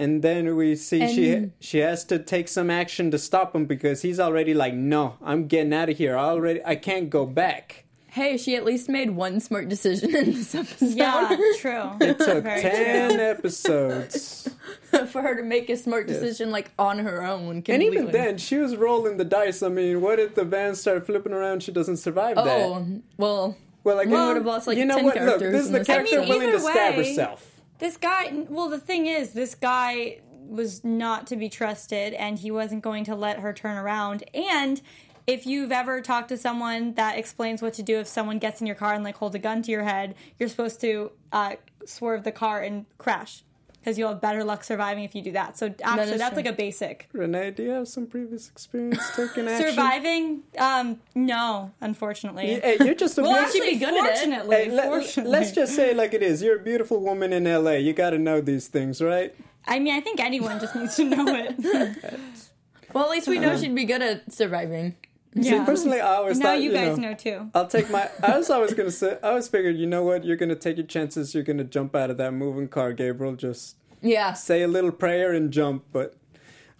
[0.00, 3.66] and then we see she And- she has to take some action to stop him
[3.66, 6.16] because he's already like, "No, I'm getting out of here.
[6.16, 10.32] I already I can't go back." Hey, she at least made one smart decision in
[10.32, 10.94] this episode.
[10.96, 11.90] Yeah, true.
[12.00, 13.20] It took Very ten true.
[13.20, 14.48] episodes,
[15.12, 17.62] for her to make a smart decision like on her own.
[17.68, 19.62] and even then, she was rolling the dice.
[19.62, 21.62] I mean, what if the van start flipping around?
[21.62, 22.46] She doesn't survive that.
[22.48, 25.14] Oh well, Well, like, we would have lost like you know 10 what?
[25.20, 26.28] Look, this is the this character episode.
[26.34, 27.46] willing to Either stab herself.
[27.80, 32.50] This guy, well, the thing is, this guy was not to be trusted and he
[32.50, 34.22] wasn't going to let her turn around.
[34.34, 34.82] And
[35.26, 38.66] if you've ever talked to someone that explains what to do if someone gets in
[38.66, 42.24] your car and like holds a gun to your head, you're supposed to uh, swerve
[42.24, 43.44] the car and crash
[43.80, 45.56] because you'll have better luck surviving if you do that.
[45.56, 46.42] So actually, is that's true.
[46.42, 47.08] like a basic.
[47.12, 49.70] Renee, do you have some previous experience taking action?
[49.70, 50.42] Surviving?
[50.58, 52.60] Um, no, unfortunately.
[52.60, 54.16] Hey, you're just a well, beautiful- actually, be good at it.
[54.16, 55.38] fortunately, Hey, let, fortunately.
[55.38, 56.42] us just say like it is.
[56.42, 57.72] You're a beautiful woman in LA.
[57.72, 59.34] You got to know these things, right?
[59.66, 61.96] I mean, I think anyone just needs to know it.
[62.92, 64.96] well, at least we know she'd be good at surviving.
[65.40, 67.50] See, personally, I always now thought, you you guys know, know too.
[67.54, 68.08] I'll take my.
[68.22, 69.16] I was always gonna say.
[69.22, 70.24] I always figured, you know what?
[70.24, 71.34] You're gonna take your chances.
[71.34, 73.36] You're gonna jump out of that moving car, Gabriel.
[73.36, 75.84] Just Yeah, say a little prayer and jump.
[75.92, 76.16] But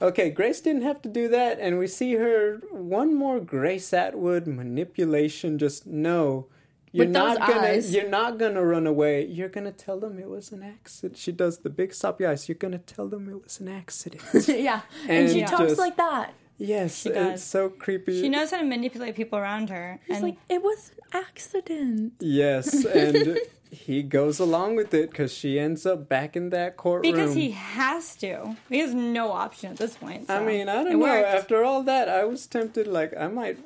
[0.02, 4.48] okay, Grace didn't have to do that, and we see her one more Grace Atwood
[4.48, 5.56] manipulation.
[5.58, 6.46] Just no,
[6.90, 7.94] You're With not gonna eyes.
[7.94, 9.24] you're not gonna run away.
[9.26, 11.16] You're gonna tell them it was an accident.
[11.18, 12.48] She does the big soppy eyes.
[12.48, 14.22] You're gonna tell them it was an accident.
[14.48, 16.34] yeah, and, And she talks just- like that.
[16.60, 17.34] Yes, she does.
[17.34, 18.20] it's so creepy.
[18.20, 19.98] She knows how to manipulate people around her.
[20.06, 22.12] It's and like it was an accident.
[22.20, 23.38] Yes, and
[23.70, 27.12] he goes along with it because she ends up back in that courtroom.
[27.12, 28.56] because he has to.
[28.68, 30.28] He has no option at this point.
[30.28, 30.98] I mean, I don't know.
[30.98, 31.26] worked.
[31.26, 32.86] After all that, I was tempted.
[32.86, 33.58] Like, I might,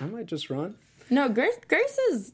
[0.00, 0.76] I might just run.
[1.10, 1.58] No, Grace.
[1.68, 2.32] Grace is.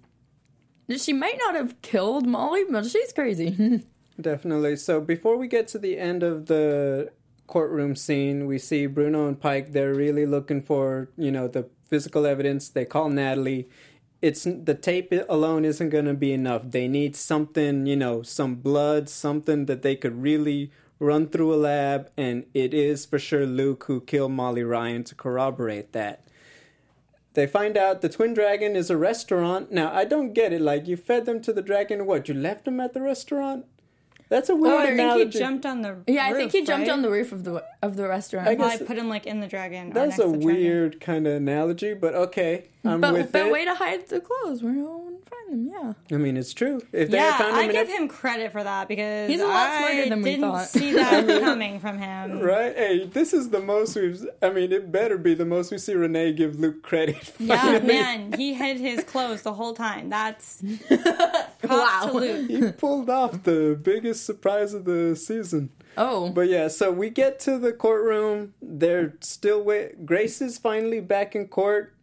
[1.02, 3.82] She might not have killed Molly, but she's crazy.
[4.20, 4.76] Definitely.
[4.76, 7.10] So before we get to the end of the
[7.46, 9.72] courtroom scene, we see Bruno and Pike.
[9.72, 12.68] They're really looking for, you know, the physical evidence.
[12.68, 13.68] They call Natalie.
[14.22, 16.62] It's the tape alone isn't going to be enough.
[16.64, 21.56] They need something, you know, some blood, something that they could really run through a
[21.56, 26.24] lab, and it is for sure Luke who killed Molly Ryan to corroborate that.
[27.34, 29.70] They find out the Twin Dragon is a restaurant.
[29.70, 30.62] Now, I don't get it.
[30.62, 32.28] Like, you fed them to the dragon, what?
[32.28, 33.66] You left them at the restaurant?
[34.28, 35.24] That's a oh, weird Oh, I think analogy.
[35.24, 36.92] he jumped on the yeah, I think he jumped right?
[36.92, 38.48] on the roof of the of the restaurant.
[38.48, 39.90] I Well, I put him like in the dragon.
[39.90, 40.62] or That's next a to the dragon.
[40.62, 43.52] weird kind of analogy, but okay, I'm but with but it.
[43.52, 45.72] way to hide the clothes where no one would find them.
[46.10, 46.16] Yeah.
[46.16, 46.80] I mean, it's true.
[46.92, 49.40] If they had Yeah, found him I give a- him credit for that because He's
[49.40, 50.68] a lot I smarter than we didn't thought.
[50.68, 52.40] see that coming from him.
[52.40, 52.74] Right?
[52.76, 54.26] Hey, this is the most we've.
[54.42, 57.32] I mean, it better be the most we see Renee give Luke credit.
[57.38, 60.08] Yeah, man, he hid his clothes the whole time.
[60.10, 62.08] That's props Wow.
[62.12, 62.50] to Luke.
[62.50, 65.70] He pulled off the biggest surprise of the season.
[65.98, 68.52] Oh, But yeah, so we get to the courtroom.
[68.60, 70.04] They're still wait.
[70.04, 71.94] Grace is finally back in court.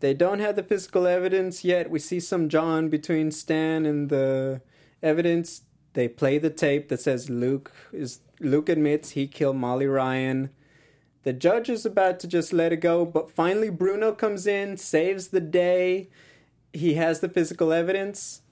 [0.00, 1.90] They don't have the physical evidence yet.
[1.90, 4.60] We see some John between Stan and the
[5.02, 5.62] evidence.
[5.94, 10.50] They play the tape that says Luke is Luke admits he killed Molly Ryan.
[11.22, 15.28] The judge is about to just let it go, but finally Bruno comes in, saves
[15.28, 16.08] the day.
[16.72, 18.42] He has the physical evidence.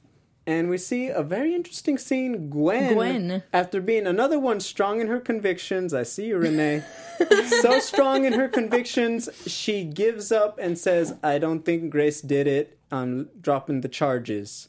[0.46, 2.50] And we see a very interesting scene.
[2.50, 3.42] Gwen, Gwen.
[3.52, 6.82] after being another one strong in her convictions, I see you, Renee.
[7.62, 12.46] so strong in her convictions, she gives up and says, I don't think Grace did
[12.46, 12.78] it.
[12.92, 14.68] I'm dropping the charges.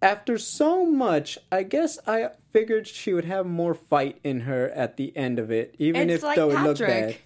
[0.00, 4.96] After so much, I guess I figured she would have more fight in her at
[4.96, 7.16] the end of it, even It's if like though it looked bad.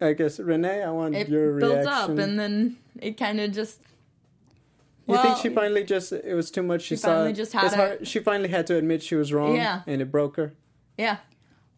[0.00, 3.80] I guess Renee, I want it your builds up and then it kind of just.
[5.08, 6.82] You think she finally just it was too much?
[6.82, 7.08] She, saw.
[7.08, 7.76] finally just had it's it.
[7.76, 9.56] hard- She finally had to admit she was wrong.
[9.56, 9.82] Yeah.
[9.86, 10.54] and it broke her.
[10.96, 11.18] Yeah.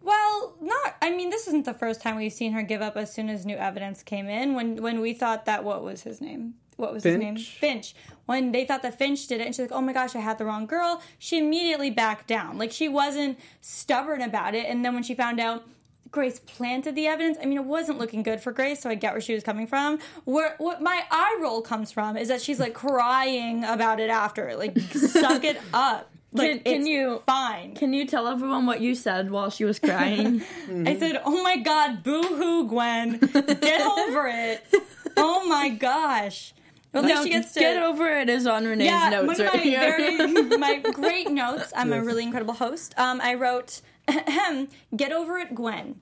[0.02, 0.96] Well, not.
[1.00, 3.46] I mean, this isn't the first time we've seen her give up as soon as
[3.46, 4.54] new evidence came in.
[4.54, 6.54] When when we thought that what was his name?
[6.76, 7.36] What was his name?
[7.36, 7.48] Finch?
[7.58, 7.94] Finch.
[8.26, 10.36] When they thought that Finch did it, and she's like, "Oh my gosh, I had
[10.38, 12.58] the wrong girl." She immediately backed down.
[12.58, 14.66] Like she wasn't stubborn about it.
[14.66, 15.64] And then when she found out.
[16.14, 17.36] Grace planted the evidence.
[17.42, 19.66] I mean, it wasn't looking good for Grace, so I get where she was coming
[19.66, 19.98] from.
[20.24, 24.54] Where what my eye roll comes from is that she's like crying about it after.
[24.56, 26.10] Like, suck it up.
[26.32, 27.74] Like, Can- can it's you- fine?
[27.74, 30.42] Can you tell everyone what you said while she was crying?
[30.86, 34.64] I said, "Oh my god, boo hoo, Gwen, get over it."
[35.16, 36.54] Oh my gosh.
[36.92, 39.60] Well, No, she gets to get over it is on Renee's yeah, notes right my
[39.60, 39.80] here.
[39.80, 41.72] very my great notes.
[41.76, 42.94] I'm a really incredible host.
[42.96, 43.80] Um, I wrote,
[44.96, 46.00] "Get over it, Gwen."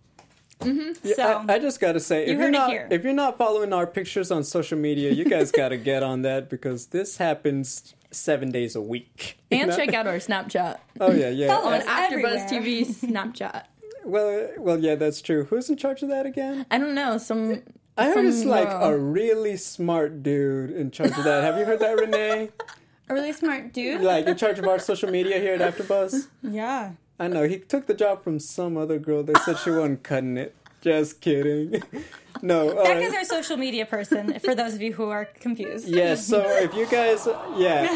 [0.64, 1.06] Mm-hmm.
[1.06, 3.72] Yeah, So I, I just gotta say, if heard you're not if you're not following
[3.72, 8.50] our pictures on social media, you guys gotta get on that because this happens seven
[8.50, 9.38] days a week.
[9.50, 9.76] and know?
[9.76, 11.48] check out our Snapchat Oh yeah, yeah.
[11.48, 11.84] Follow on us.
[11.86, 12.36] everywhere.
[12.36, 13.64] AfterBuzz TV Snapchat.
[14.04, 15.44] Well, well, yeah, that's true.
[15.44, 16.66] Who's in charge of that again?
[16.70, 17.62] I don't know some.
[17.96, 18.84] I heard some it's like girl.
[18.84, 21.44] a really smart dude in charge of that.
[21.44, 22.50] Have you heard that, Renee?
[23.08, 24.00] A really smart dude.
[24.00, 26.28] Like in charge of our social media here at AfterBuzz.
[26.40, 26.92] Yeah.
[27.18, 29.22] I know he took the job from some other girl.
[29.22, 30.54] They said she wasn't cutting it.
[30.82, 31.80] Just kidding.
[32.42, 32.74] no.
[32.82, 34.38] Becca's uh, our social media person.
[34.40, 35.86] For those of you who are confused.
[35.86, 37.86] Yes, so if you guys, yeah,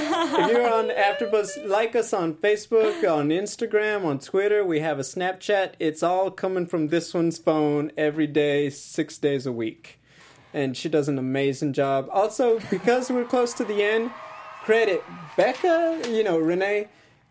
[0.44, 4.64] if you're on AfterBuzz, like us on Facebook, on Instagram, on Twitter.
[4.64, 5.72] We have a Snapchat.
[5.81, 9.98] It's all coming from this one's phone every day, six days a week,
[10.55, 12.09] and she does an amazing job.
[12.12, 14.12] Also, because we're close to the end,
[14.62, 15.02] credit
[15.37, 16.02] Becca.
[16.09, 16.87] You know, Renee.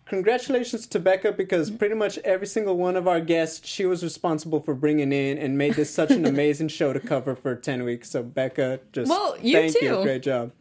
[0.05, 1.77] Congratulations to Becca because mm-hmm.
[1.77, 5.57] pretty much every single one of our guests she was responsible for bringing in and
[5.57, 8.11] made this such an amazing show to cover for 10 weeks.
[8.11, 9.89] So Becca, just Well, you thank you.
[9.89, 10.03] too.
[10.03, 10.51] Great job.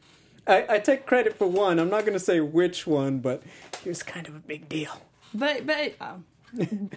[0.47, 1.79] I, I take credit for one.
[1.79, 3.43] I'm not going to say which one, but
[3.83, 4.93] he was kind of a big deal.
[5.35, 6.25] But but um,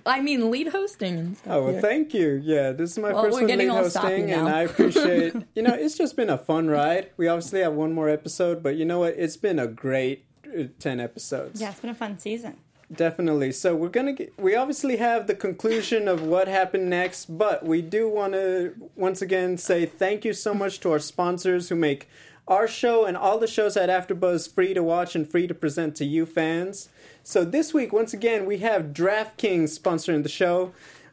[0.06, 1.38] I mean lead hosting.
[1.46, 2.42] Oh well, thank you.
[2.44, 4.48] Yeah, this is my Well, first we're one getting lead hosting, and.
[4.50, 5.34] I appreciate.
[5.56, 7.12] you know, it's just been a fun ride.
[7.18, 9.16] We obviously have one more episode, but you know what?
[9.18, 10.27] It's been a great
[10.58, 11.62] uh, ten episodes.
[11.62, 12.58] Yeah, it's been a fun season.
[12.94, 13.52] Definitely.
[13.52, 14.34] So we're gonna get.
[14.40, 19.22] We obviously have the conclusion of what happened next, but we do want to once
[19.22, 22.08] again say thank you so much to our sponsors who make
[22.48, 25.96] our show and all the shows at AfterBuzz free to watch and free to present
[25.98, 26.88] to you fans.
[27.24, 30.72] So this week, once again, we have DraftKings sponsoring the show.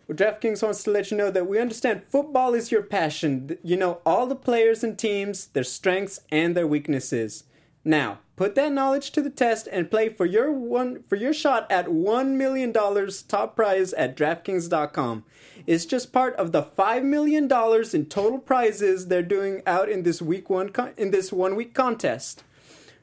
[0.09, 3.59] DraftKings wants to let you know that we understand football is your passion.
[3.65, 7.45] You know all the players and teams, their strengths and their weaknesses.
[7.85, 11.71] Now, put that knowledge to the test and play for your one for your shot
[11.71, 15.25] at 1 million dollars top prize at draftkings.com.
[15.67, 20.03] It's just part of the 5 million dollars in total prizes they're doing out in
[20.03, 22.43] this week 1 con- in this one week contest.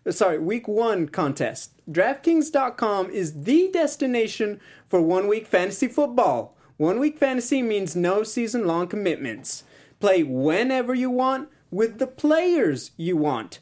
[0.06, 1.72] Uh, Sorry, week 1 contest.
[1.92, 6.56] draftkings.com is the destination for one week fantasy football.
[6.78, 9.64] One week fantasy means no season long commitments.
[10.00, 13.60] Play whenever you want with the players you want.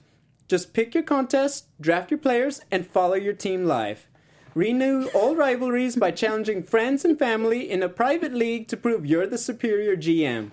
[0.50, 4.08] Just pick your contest, draft your players, and follow your team live.
[4.56, 9.28] Renew old rivalries by challenging friends and family in a private league to prove you're
[9.28, 10.50] the superior GM.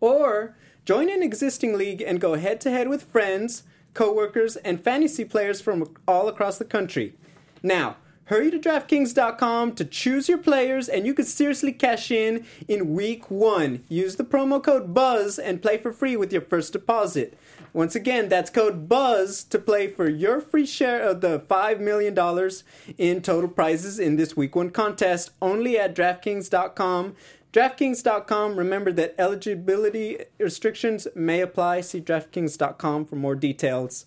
[0.00, 5.26] Or join an existing league and go head to head with friends, coworkers, and fantasy
[5.26, 7.14] players from all across the country.
[7.62, 12.94] Now, hurry to DraftKings.com to choose your players, and you could seriously cash in in
[12.94, 13.84] week one.
[13.90, 17.38] Use the promo code BUZZ and play for free with your first deposit.
[17.72, 22.14] Once again, that's code BUZZ to play for your free share of the $5 million
[22.98, 27.16] in total prizes in this week one contest only at DraftKings.com.
[27.52, 31.82] DraftKings.com, remember that eligibility restrictions may apply.
[31.82, 34.06] See DraftKings.com for more details.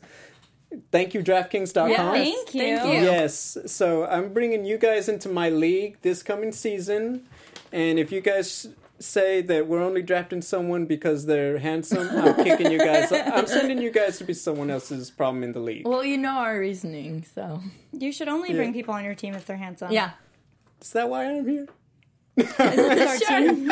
[0.92, 1.90] Thank you, DraftKings.com.
[1.90, 2.02] Yes.
[2.02, 2.78] Thank you.
[2.78, 3.02] Thank you.
[3.02, 7.28] Yes, so I'm bringing you guys into my league this coming season,
[7.72, 8.68] and if you guys
[9.00, 13.12] say that we're only drafting someone because they're handsome, I'm kicking you guys.
[13.12, 15.88] I'm sending you guys to be someone else's problem in the league.
[15.88, 19.46] Well, you know our reasoning, so You should only bring people on your team if
[19.46, 19.92] they're handsome.
[19.92, 20.12] yeah.
[20.82, 21.68] Is that why I'm here?
[22.38, 22.60] It's
[23.32, 23.66] our team.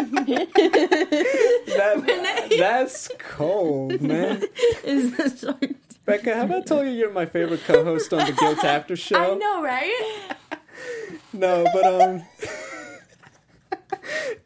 [1.78, 4.44] That, that's cold, man.
[4.84, 5.76] Is this short?
[6.06, 9.34] Becca, have I told you you're my favorite co-host on the Guilt After Show?
[9.34, 10.36] I know, right?
[11.32, 12.24] No, but um,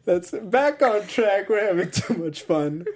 [0.04, 1.48] that's back on track.
[1.48, 2.86] We're having too much fun.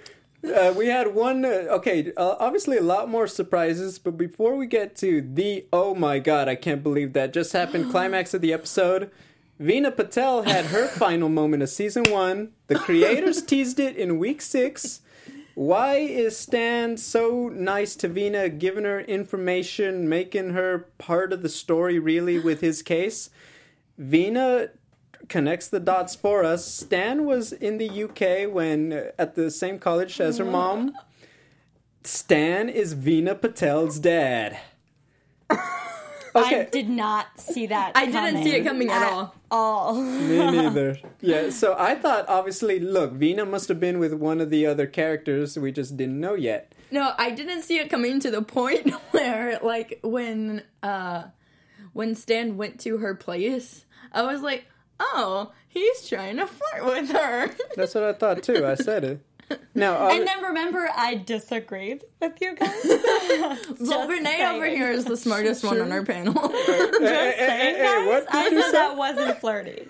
[0.43, 1.45] Uh, we had one.
[1.45, 5.95] Uh, okay, uh, obviously a lot more surprises, but before we get to the oh
[5.95, 9.09] my god, I can't believe that just happened climax of the episode.
[9.59, 12.51] Vina Patel had her final moment of season one.
[12.67, 15.01] The creators teased it in week six.
[15.55, 21.49] Why is Stan so nice to Vina, giving her information, making her part of the
[21.49, 23.29] story really with his case?
[23.97, 24.69] Vina
[25.29, 26.65] connects the dots for us.
[26.65, 30.93] Stan was in the UK when uh, at the same college as her mom.
[32.03, 34.59] Stan is Vina Patel's dad.
[36.35, 37.91] I did not see that.
[37.95, 39.35] I didn't see it coming at all.
[39.51, 40.01] all.
[40.01, 40.97] Me neither.
[41.21, 44.87] Yeah, so I thought obviously, look, Vina must have been with one of the other
[44.87, 46.73] characters we just didn't know yet.
[46.91, 51.25] No, I didn't see it coming to the point where, like, when uh,
[51.93, 54.65] when Stan went to her place, I was like,
[54.99, 58.65] "Oh, he's trying to flirt with her." That's what I thought too.
[58.65, 59.25] I said it.
[59.75, 62.85] Now, uh, And then remember, I disagreed with you guys.
[63.79, 66.33] well, Renee over here is the smartest one on our panel.
[66.33, 66.57] hey,
[66.99, 68.71] hey, hey, hey, what did I you said say?
[68.71, 69.87] that wasn't flirty.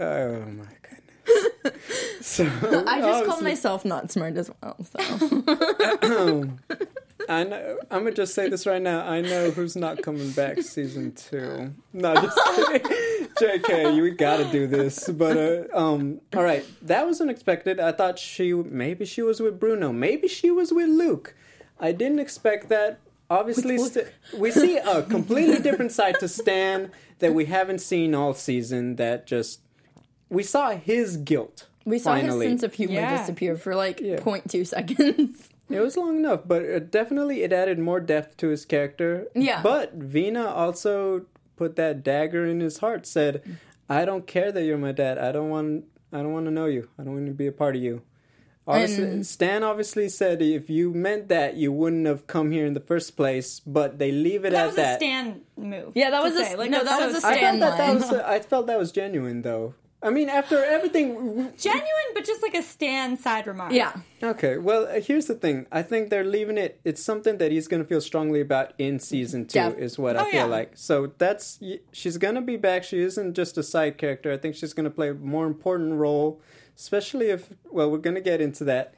[0.00, 2.26] Oh my goodness.
[2.26, 4.76] So I just called obviously- myself not smart as well.
[4.84, 6.48] So
[7.28, 7.78] I know.
[7.90, 9.06] I'm gonna just say this right now.
[9.06, 11.72] I know who's not coming back season two.
[11.92, 12.80] No, just kidding.
[13.40, 15.08] Jk, you gotta do this.
[15.08, 17.78] But uh, um, all right, that was unexpected.
[17.80, 21.34] I thought she maybe she was with Bruno, maybe she was with Luke.
[21.78, 23.00] I didn't expect that.
[23.28, 28.34] Obviously, st- we see a completely different side to Stan that we haven't seen all
[28.34, 28.96] season.
[28.96, 29.60] That just
[30.28, 31.66] we saw his guilt.
[31.84, 32.46] we saw finally.
[32.46, 33.18] his sense of humor Yeah.
[33.18, 34.16] disappear for like Yeah.
[34.16, 35.48] 0.2 seconds.
[35.70, 39.28] It was long enough, but it definitely it added more depth to his character.
[39.34, 39.62] Yeah.
[39.62, 43.06] But Vina also put that dagger in his heart.
[43.06, 43.42] Said,
[43.88, 45.18] "I don't care that you're my dad.
[45.18, 45.84] I don't want.
[46.12, 46.88] I don't want to know you.
[46.98, 48.02] I don't want to be a part of you."
[48.66, 52.74] Obviously, And- Stan obviously said if you meant that, you wouldn't have come here in
[52.74, 53.58] the first place.
[53.60, 54.94] But they leave it That at was that.
[54.94, 55.92] a Stan move.
[55.94, 56.56] Yeah, that was a- say.
[56.56, 57.96] like, no, that's that so was a I Stan felt that, that line.
[57.96, 58.12] was.
[58.36, 59.74] I felt that was genuine, though.
[60.02, 63.72] I mean, after everything, genuine, but just like a stand side remark.
[63.72, 63.92] Yeah.
[64.22, 65.66] Okay, well, uh, here's the thing.
[65.70, 66.80] I think they're leaving it.
[66.84, 70.16] It's something that he's going to feel strongly about in season two, Def- is what
[70.16, 70.44] I Oh, feel yeah.
[70.44, 70.72] like.
[70.74, 71.60] So that's
[71.92, 72.82] she's going to be back.
[72.84, 74.32] She isn't just a side character.
[74.32, 76.40] I think she's going to play a more important role,
[76.78, 77.50] especially if.
[77.70, 78.94] Well, we're going to get into that.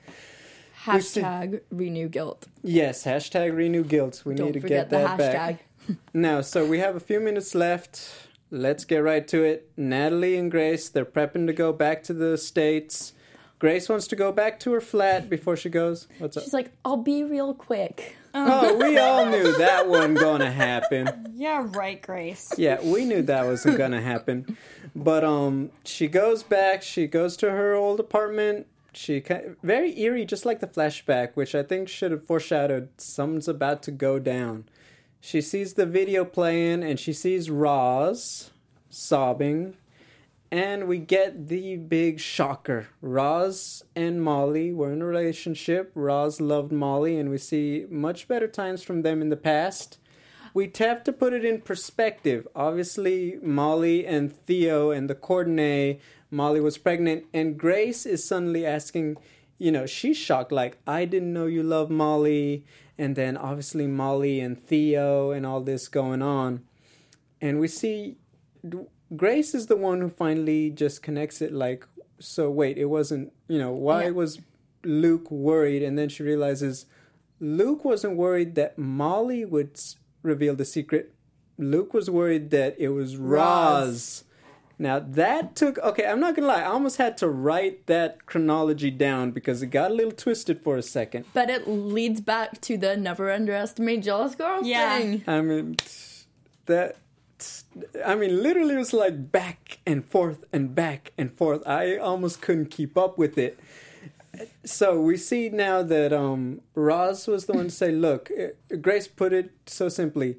[1.00, 2.46] see- Hashtag renew guilt.
[2.62, 4.22] Yes, hashtag renew guilt.
[4.24, 5.18] We Don't need to get the that hashtag.
[5.32, 5.64] back.
[6.14, 8.28] Now, so we have a few minutes left.
[8.54, 9.70] Let's get right to it.
[9.78, 13.14] Natalie and Grace, they're prepping to go back to the States.
[13.58, 16.06] Grace wants to go back to her flat before she goes.
[16.18, 16.42] What's up?
[16.42, 18.16] She's like, I'll be real quick.
[18.34, 21.08] Oh, we all knew that wasn't gonna happen.
[21.34, 22.52] Yeah, right, Grace.
[22.56, 24.56] Yeah, we knew that wasn't gonna happen.
[24.94, 26.82] But um, she goes back.
[26.82, 28.68] She goes to her old apartment.
[28.92, 33.48] She ki- very eerie, just like the flashback, which I think should have foreshadowed something's
[33.48, 34.64] about to go down.
[35.24, 38.50] She sees the video playing, and she sees Roz
[38.90, 39.76] sobbing,
[40.50, 42.88] and we get the big shocker.
[43.00, 45.92] Roz and Molly were in a relationship.
[45.94, 49.98] Roz loved Molly, and we see much better times from them in the past.
[50.54, 52.48] We'd have to put it in perspective.
[52.56, 56.00] Obviously, Molly and Theo and the Coordinate,
[56.32, 59.18] Molly was pregnant, and Grace is suddenly asking,
[59.62, 62.64] you know, she's shocked, like, I didn't know you love Molly.
[62.98, 66.64] And then obviously, Molly and Theo and all this going on.
[67.40, 68.16] And we see
[69.16, 71.86] Grace is the one who finally just connects it, like,
[72.18, 74.10] so wait, it wasn't, you know, why Yeah.
[74.10, 74.40] was
[74.84, 75.82] Luke worried?
[75.82, 76.86] And then she realizes
[77.40, 79.78] Luke wasn't worried that Molly would
[80.22, 81.14] reveal the secret.
[81.56, 83.86] Luke was worried that it was Roz.
[83.86, 84.24] Roz.
[84.82, 86.06] Now that took okay.
[86.06, 86.62] I'm not gonna lie.
[86.62, 90.76] I almost had to write that chronology down because it got a little twisted for
[90.76, 91.24] a second.
[91.32, 94.98] But it leads back to the never underestimate jealous girl Yeah.
[94.98, 95.22] thing.
[95.28, 95.76] I mean,
[96.66, 96.96] that.
[98.04, 101.62] I mean, literally, it was like back and forth and back and forth.
[101.66, 103.58] I almost couldn't keep up with it.
[104.64, 109.06] So we see now that um, Roz was the one to say, "Look, eh, Grace
[109.06, 110.38] put it so simply.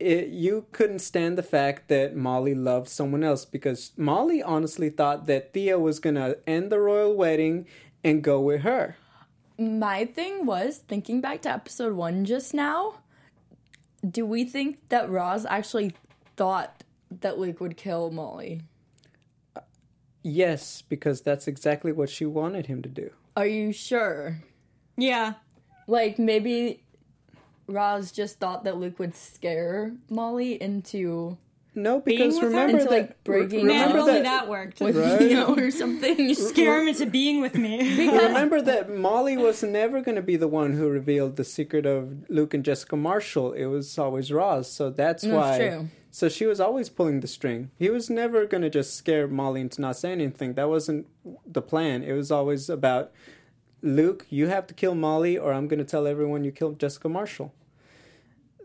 [0.00, 5.26] It, you couldn't stand the fact that Molly loved someone else because Molly honestly thought
[5.26, 7.66] that Theo was gonna end the royal wedding
[8.02, 8.96] and go with her.
[9.58, 12.96] My thing was thinking back to episode one just now.
[14.08, 15.94] Do we think that Roz actually
[16.36, 16.82] thought
[17.20, 18.62] that Luke would kill Molly?
[20.22, 23.10] Yes, because that's exactly what she wanted him to do.
[23.36, 24.42] Are you sure?
[24.96, 25.34] Yeah.
[25.86, 26.83] Like maybe
[27.66, 31.38] Roz just thought that Luke would scare Molly into
[31.74, 32.48] No, because with her?
[32.48, 32.90] remember Into, that.
[32.90, 34.22] like, breaking Man, if remember only that.
[34.24, 34.80] that worked.
[34.80, 35.18] with Right.
[35.18, 36.18] Theo or something.
[36.18, 38.06] You Scare him into being with me.
[38.08, 42.28] Remember that Molly was never going to be the one who revealed the secret of
[42.30, 43.52] Luke and Jessica Marshall.
[43.54, 45.58] It was always Roz, so that's, That's why.
[45.58, 45.88] true.
[46.10, 47.72] So she was always pulling the string.
[47.76, 50.54] He was never going to just scare Molly into not saying anything.
[50.54, 51.08] That wasn't
[51.44, 52.04] the plan.
[52.04, 53.10] It was always about
[53.84, 57.08] Luke, you have to kill Molly, or I'm going to tell everyone you killed Jessica
[57.08, 57.52] Marshall.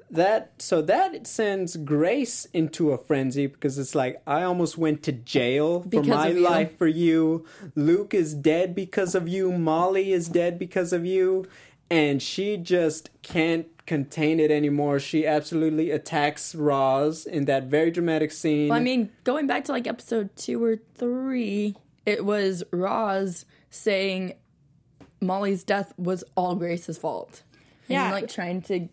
[0.10, 5.12] That so that sends Grace into a frenzy because it's like I almost went to
[5.12, 7.46] jail for Because my life for you.
[7.76, 9.52] Luke is dead because of you.
[9.52, 11.46] Molly is dead because of you.
[11.92, 15.00] And she just can't contain it anymore.
[15.00, 18.70] She absolutely attacks Roz in that very dramatic scene.
[18.70, 21.76] Well, I mean, going back to like episode two or three,
[22.08, 24.34] it was Roz saying
[25.22, 27.44] Molly's death was all Grace's fault.
[27.88, 28.06] Yeah.
[28.06, 28.88] And like trying to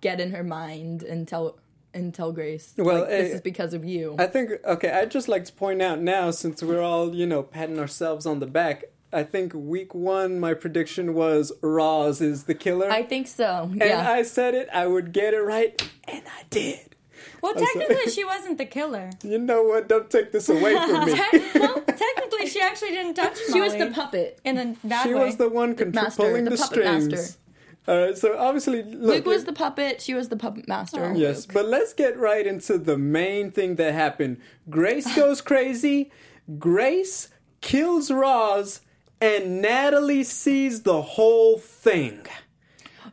[0.00, 1.58] get in her mind and tell
[1.94, 4.14] and tell Grace, Well, like, this eh, is because of you.
[4.18, 4.90] I think okay.
[4.90, 8.40] I'd just like to point out now, since we're all you know patting ourselves on
[8.40, 8.84] the back.
[9.10, 13.68] I think week one, my prediction was Roz is the killer, I think so.
[13.72, 14.06] and Yeah.
[14.08, 14.68] I said it.
[14.70, 16.94] I would get it right, and I did.
[17.42, 19.10] Well, technically, she wasn't the killer.
[19.22, 19.88] You know what?
[19.88, 21.14] Don't take this away from me.
[21.54, 24.40] well, technically, she actually didn't touch she was the puppet.
[24.44, 25.24] in a bad she way.
[25.24, 27.08] was the one contr- master, pulling the the, puppet strings.
[27.08, 27.38] master.
[27.86, 30.02] All right, so obviously, look, Luke was the puppet.
[30.02, 31.06] She was the puppet master.
[31.06, 34.38] Oh, yes, but let's get right into the main thing that happened.
[34.68, 36.10] Grace goes crazy.
[36.58, 37.28] Grace
[37.62, 38.82] kills Roz,
[39.22, 42.26] and Natalie sees the whole thing.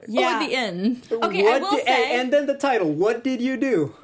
[0.08, 0.40] Yeah.
[0.42, 1.08] At the end.
[1.12, 2.92] Okay, I will did, say- and, and then the title.
[2.92, 3.96] What did you do?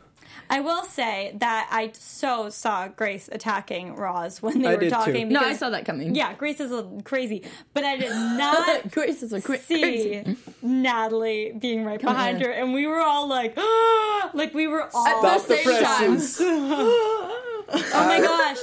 [0.53, 4.89] I will say that I so saw Grace attacking Roz when they I were did
[4.89, 4.95] too.
[4.95, 5.29] talking.
[5.29, 6.13] No, I saw that coming.
[6.13, 7.43] Yeah, Grace is a crazy,
[7.73, 10.35] but I did not Grace is a cra- see crazy.
[10.61, 12.43] Natalie being right behind on.
[12.43, 13.55] her, and we were all like,
[14.33, 17.31] like we were all At the Stop the same time.
[17.71, 17.91] presses.
[17.93, 18.57] Oh my gosh.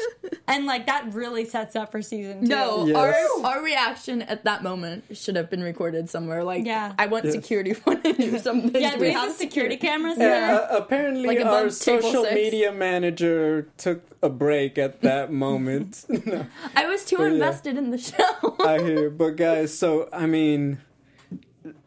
[0.47, 2.49] And like that really sets up for season two.
[2.49, 2.97] No, Yes.
[2.97, 6.43] our our reaction at that moment should have been recorded somewhere.
[6.45, 6.95] Like, Yeah.
[6.99, 7.35] I want Yes.
[7.35, 8.81] security footage or something.
[8.81, 10.31] Yeah, Do do we have security cameras there?
[10.49, 12.35] Yeah, uh, apparently, Like above our table social six.
[12.35, 16.05] media manager took a break at that moment.
[16.09, 16.47] no.
[16.75, 17.29] I was too yeah.
[17.29, 18.57] invested in the show.
[18.67, 20.79] I hear, but guys, so I mean,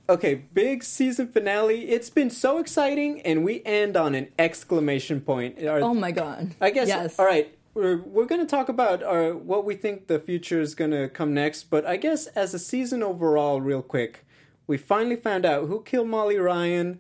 [0.10, 1.90] okay, big season finale.
[1.90, 5.64] It's been so exciting, and we end on an exclamation point.
[5.66, 6.56] Our- oh my god!
[6.62, 6.88] I guess.
[6.88, 7.18] yes.
[7.20, 11.10] All right, we're we're gonna talk about our what we think the future is gonna
[11.10, 14.26] come next, but I guess as a season overall, real quick,
[14.68, 17.00] we finally found out who killed Molly Ryan.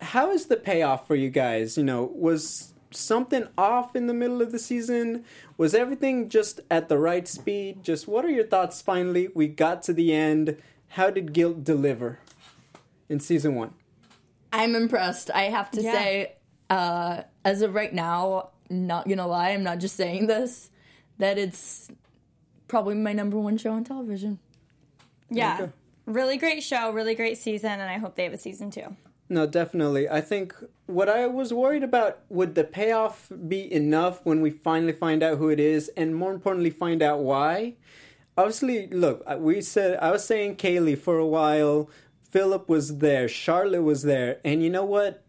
[0.00, 1.76] How is the payoff for you guys?
[1.76, 5.24] You know, was something off in the middle of the season?
[5.56, 7.82] Was everything just at the right speed?
[7.82, 9.28] Just what are your thoughts finally?
[9.34, 10.56] We got to the end.
[10.92, 12.18] How did Guilt deliver
[13.08, 13.74] in season one?
[14.52, 15.30] I'm impressed.
[15.30, 15.92] I have to Yeah.
[15.92, 16.32] say,
[16.70, 20.70] uh, as of right now, not gonna lie, I'm not just saying this,
[21.18, 21.90] that it's
[22.66, 24.38] probably my number one show on television.
[25.30, 25.68] Yeah.
[26.06, 28.96] Really great show, really great season, and I hope they have a season two.
[29.30, 30.08] No, definitely.
[30.08, 30.54] I think
[30.86, 35.36] what I was worried about would the payoff be enough when we finally find out
[35.36, 37.74] who it is, and more importantly, find out why.
[38.38, 41.90] Obviously, look, we said I was saying Kaylee for a while.
[42.30, 45.22] Philip was there, Charlotte was there, and you know what?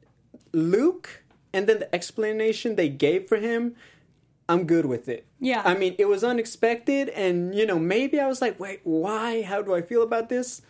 [0.52, 1.24] Luke,
[1.54, 3.76] and then the explanation they gave for him,
[4.48, 5.26] I'm good with it.
[5.40, 5.62] Yeah.
[5.64, 9.44] I mean, it was unexpected, and you know, maybe I was like, wait, why?
[9.44, 10.62] How do I feel about this?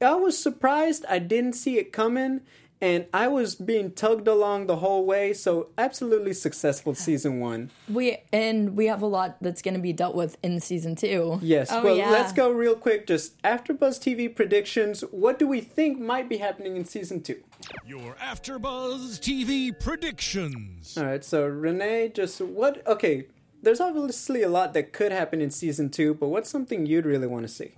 [0.00, 1.04] I was surprised.
[1.08, 2.40] I didn't see it coming,
[2.80, 5.32] and I was being tugged along the whole way.
[5.32, 7.70] So, absolutely successful season one.
[7.88, 11.38] We and we have a lot that's gonna be dealt with in season two.
[11.42, 11.68] Yes.
[11.70, 12.10] Oh, well, yeah.
[12.10, 13.06] let's go real quick.
[13.06, 15.02] Just AfterBuzz TV predictions.
[15.10, 17.42] What do we think might be happening in season two?
[17.86, 20.96] Your AfterBuzz TV predictions.
[20.96, 21.24] All right.
[21.24, 22.86] So, Renee, just what?
[22.86, 23.26] Okay.
[23.60, 27.26] There's obviously a lot that could happen in season two, but what's something you'd really
[27.26, 27.74] want to see?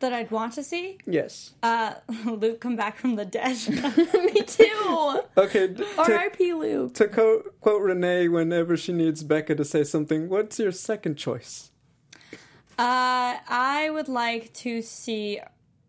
[0.00, 1.54] That I'd want to see Yes.
[1.62, 1.94] uh,
[2.24, 3.56] Luke come back from the dead.
[4.14, 5.22] Me too.
[5.36, 5.74] Okay.
[5.74, 6.52] to, R.I.P.
[6.54, 6.94] Luke.
[6.94, 11.72] to co- quote Renee whenever she needs Becca to say something, what's your second choice?
[12.78, 15.40] Uh, I would like to see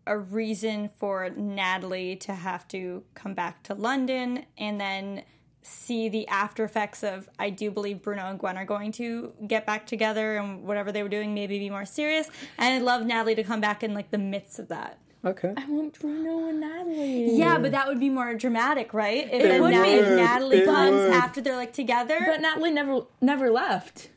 [0.06, 5.22] a reason for Natalie to have to come back to London and then
[5.62, 9.66] see the after effects of I do believe Bruno and Gwen are going to get
[9.66, 12.28] back together and whatever they were doing maybe be more serious.
[12.58, 14.98] And I'd love Natalie to come back in like the midst of that.
[15.22, 15.52] Okay.
[15.54, 17.36] I want Bruno and Natalie.
[17.36, 19.28] Yeah, but that would be more dramatic, right?
[19.30, 20.16] If It would Natalie, be.
[20.16, 21.10] Natalie It comes would.
[21.12, 22.18] after they're like together.
[22.26, 24.08] But Natalie never never left.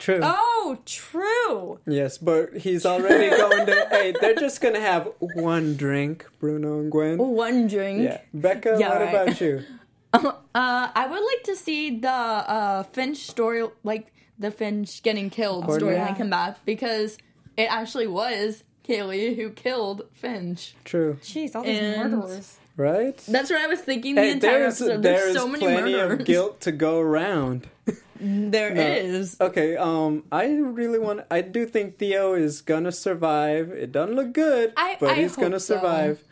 [0.00, 0.18] True.
[0.22, 1.78] oh, true.
[1.86, 3.86] Yes, but he's already going to.
[3.90, 7.16] Hey, they're just gonna have one drink, Bruno and Gwen.
[7.18, 8.02] One drink.
[8.02, 8.76] Yeah, Becca.
[8.80, 9.14] Yeah, what right.
[9.14, 9.62] about you?
[10.56, 15.64] Uh, I would like to see the uh, Finch story, like the Finch getting killed
[15.66, 15.88] Courtney?
[15.88, 16.14] storyline Yeah.
[16.16, 17.18] come back because
[17.56, 20.74] it actually was Kaylee who killed Finch.
[20.84, 22.56] True, Jeez, all these And- murderers.
[22.76, 23.16] right?
[23.26, 25.02] That's what I was thinking the Hey, entire there's episode.
[25.02, 26.20] there's There's so many plenty murderers.
[26.20, 27.66] of guilt to go around.
[28.20, 29.36] There is.
[29.40, 31.22] Okay, um, I really want.
[31.32, 33.70] I do think Theo is gonna survive.
[33.70, 36.18] It doesn't look good, I- but I he's gonna survive.
[36.20, 36.24] so.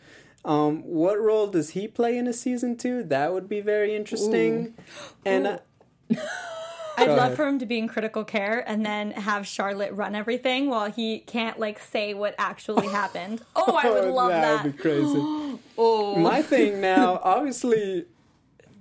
[0.43, 0.51] Survive.
[0.59, 3.03] Um, what role does he play in a season two?
[3.03, 4.73] That would be very interesting.
[5.25, 5.57] And uh,
[6.97, 7.37] I'd Go love ahead.
[7.37, 11.19] for him to be in critical care and then have Charlotte run everything while he
[11.19, 13.41] can't like say what actually happened.
[13.55, 14.63] Oh, I would love that that.
[14.63, 15.59] would be crazy.
[15.75, 18.05] Oh, My thing now, obviously,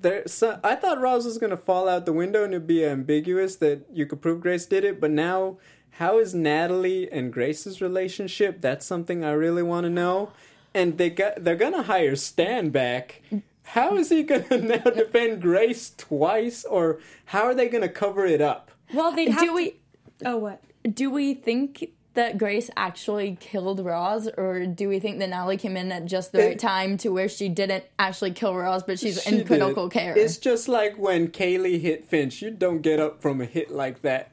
[0.03, 0.29] there.
[0.29, 3.87] So, I thought Roz was gonna fall out the window and it'd be ambiguous that
[3.91, 5.01] you could prove Grace did it.
[5.01, 5.57] But now,
[5.93, 8.61] how is Natalie and Grace's relationship?
[8.61, 10.33] That's something I really want to know.
[10.75, 13.23] And they got they're gonna hire Stan back.
[13.65, 18.41] How is he gonna now defend Grace twice, or how are they gonna cover it
[18.41, 18.71] up?
[18.93, 19.77] Well, they'd do to- we
[20.25, 20.63] Oh, what?
[20.93, 25.77] do we think that Grace actually killed Roz, or do we think that Natalie came
[25.79, 28.99] in at just the It- right time to where she didn't actually kill Roz, but
[28.99, 29.95] she's She in critical did.
[29.99, 30.19] care?
[30.19, 32.43] It's just like when Kaylee hit Finch.
[32.43, 34.32] You don't get up from a hit like that.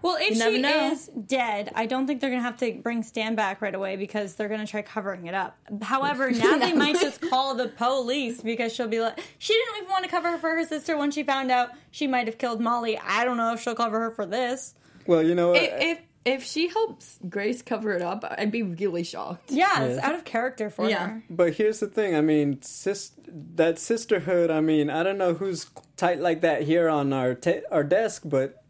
[0.00, 0.92] Well, if never she know.
[0.92, 4.34] is dead, I don't think they're gonna have to bring Stan back right away because
[4.34, 5.56] they're gonna try covering it up.
[5.82, 10.04] However, Natalie might just call the police because she'll be like, she didn't even want
[10.04, 12.98] to cover her for her sister when she found out she might have killed Molly.
[12.98, 14.74] I don't know if she'll cover her for this.
[15.06, 15.62] Well, you know what?
[15.62, 19.50] if, if if she helps Grace cover it up, I'd be really shocked.
[19.50, 20.06] Yeah, it's Yeah.
[20.06, 21.06] out of character for Yeah.
[21.08, 21.22] her.
[21.30, 22.14] But here's the thing.
[22.14, 23.12] I mean, sis,
[23.54, 24.50] that sisterhood.
[24.50, 28.22] I mean, I don't know who's tight like that here on our ta our desk,
[28.26, 28.62] but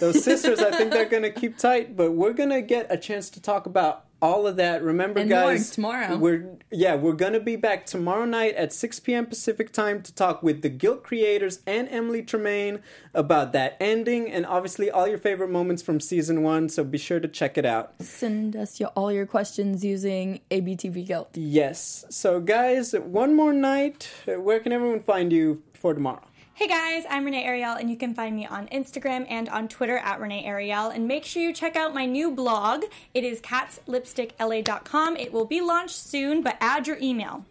[0.00, 1.96] those sisters, I think they're gonna keep tight.
[1.96, 4.82] But we're gonna get a chance to talk about all of that.
[4.82, 6.16] Remember, And guys, tomorrow.
[6.16, 9.26] We're yeah, we're gonna be back tomorrow night at 6 p.m.
[9.26, 12.78] Pacific time to talk with the Guilt creators and Emily Tremaine
[13.12, 16.68] about that ending and obviously all your favorite moments from season one.
[16.68, 17.94] So be sure to check it out.
[18.00, 21.30] Send us your, all your questions using ABTV Guilt.
[21.34, 22.04] Yes.
[22.08, 24.08] So, guys, one more night.
[24.26, 26.22] Where can everyone find you for tomorrow?
[26.54, 29.96] Hey guys, I'm Renee Ariel, and you can find me on Instagram and on Twitter
[29.96, 30.90] at Renee Ariel.
[30.90, 32.84] And make sure you check out my new blog.
[33.14, 35.16] It is catslipstickla.com.
[35.16, 37.46] It will be launched soon, but add your email.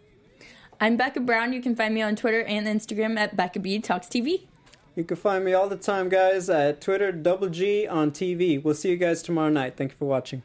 [0.80, 1.52] I'm Becca Brown.
[1.52, 4.46] You can find me on Twitter and Instagram at Becca B Talks TV.
[4.94, 8.62] You can find me all the time, guys, at Twitter, double G on TV.
[8.62, 9.76] We'll see you guys tomorrow night.
[9.76, 10.44] Thank you for watching.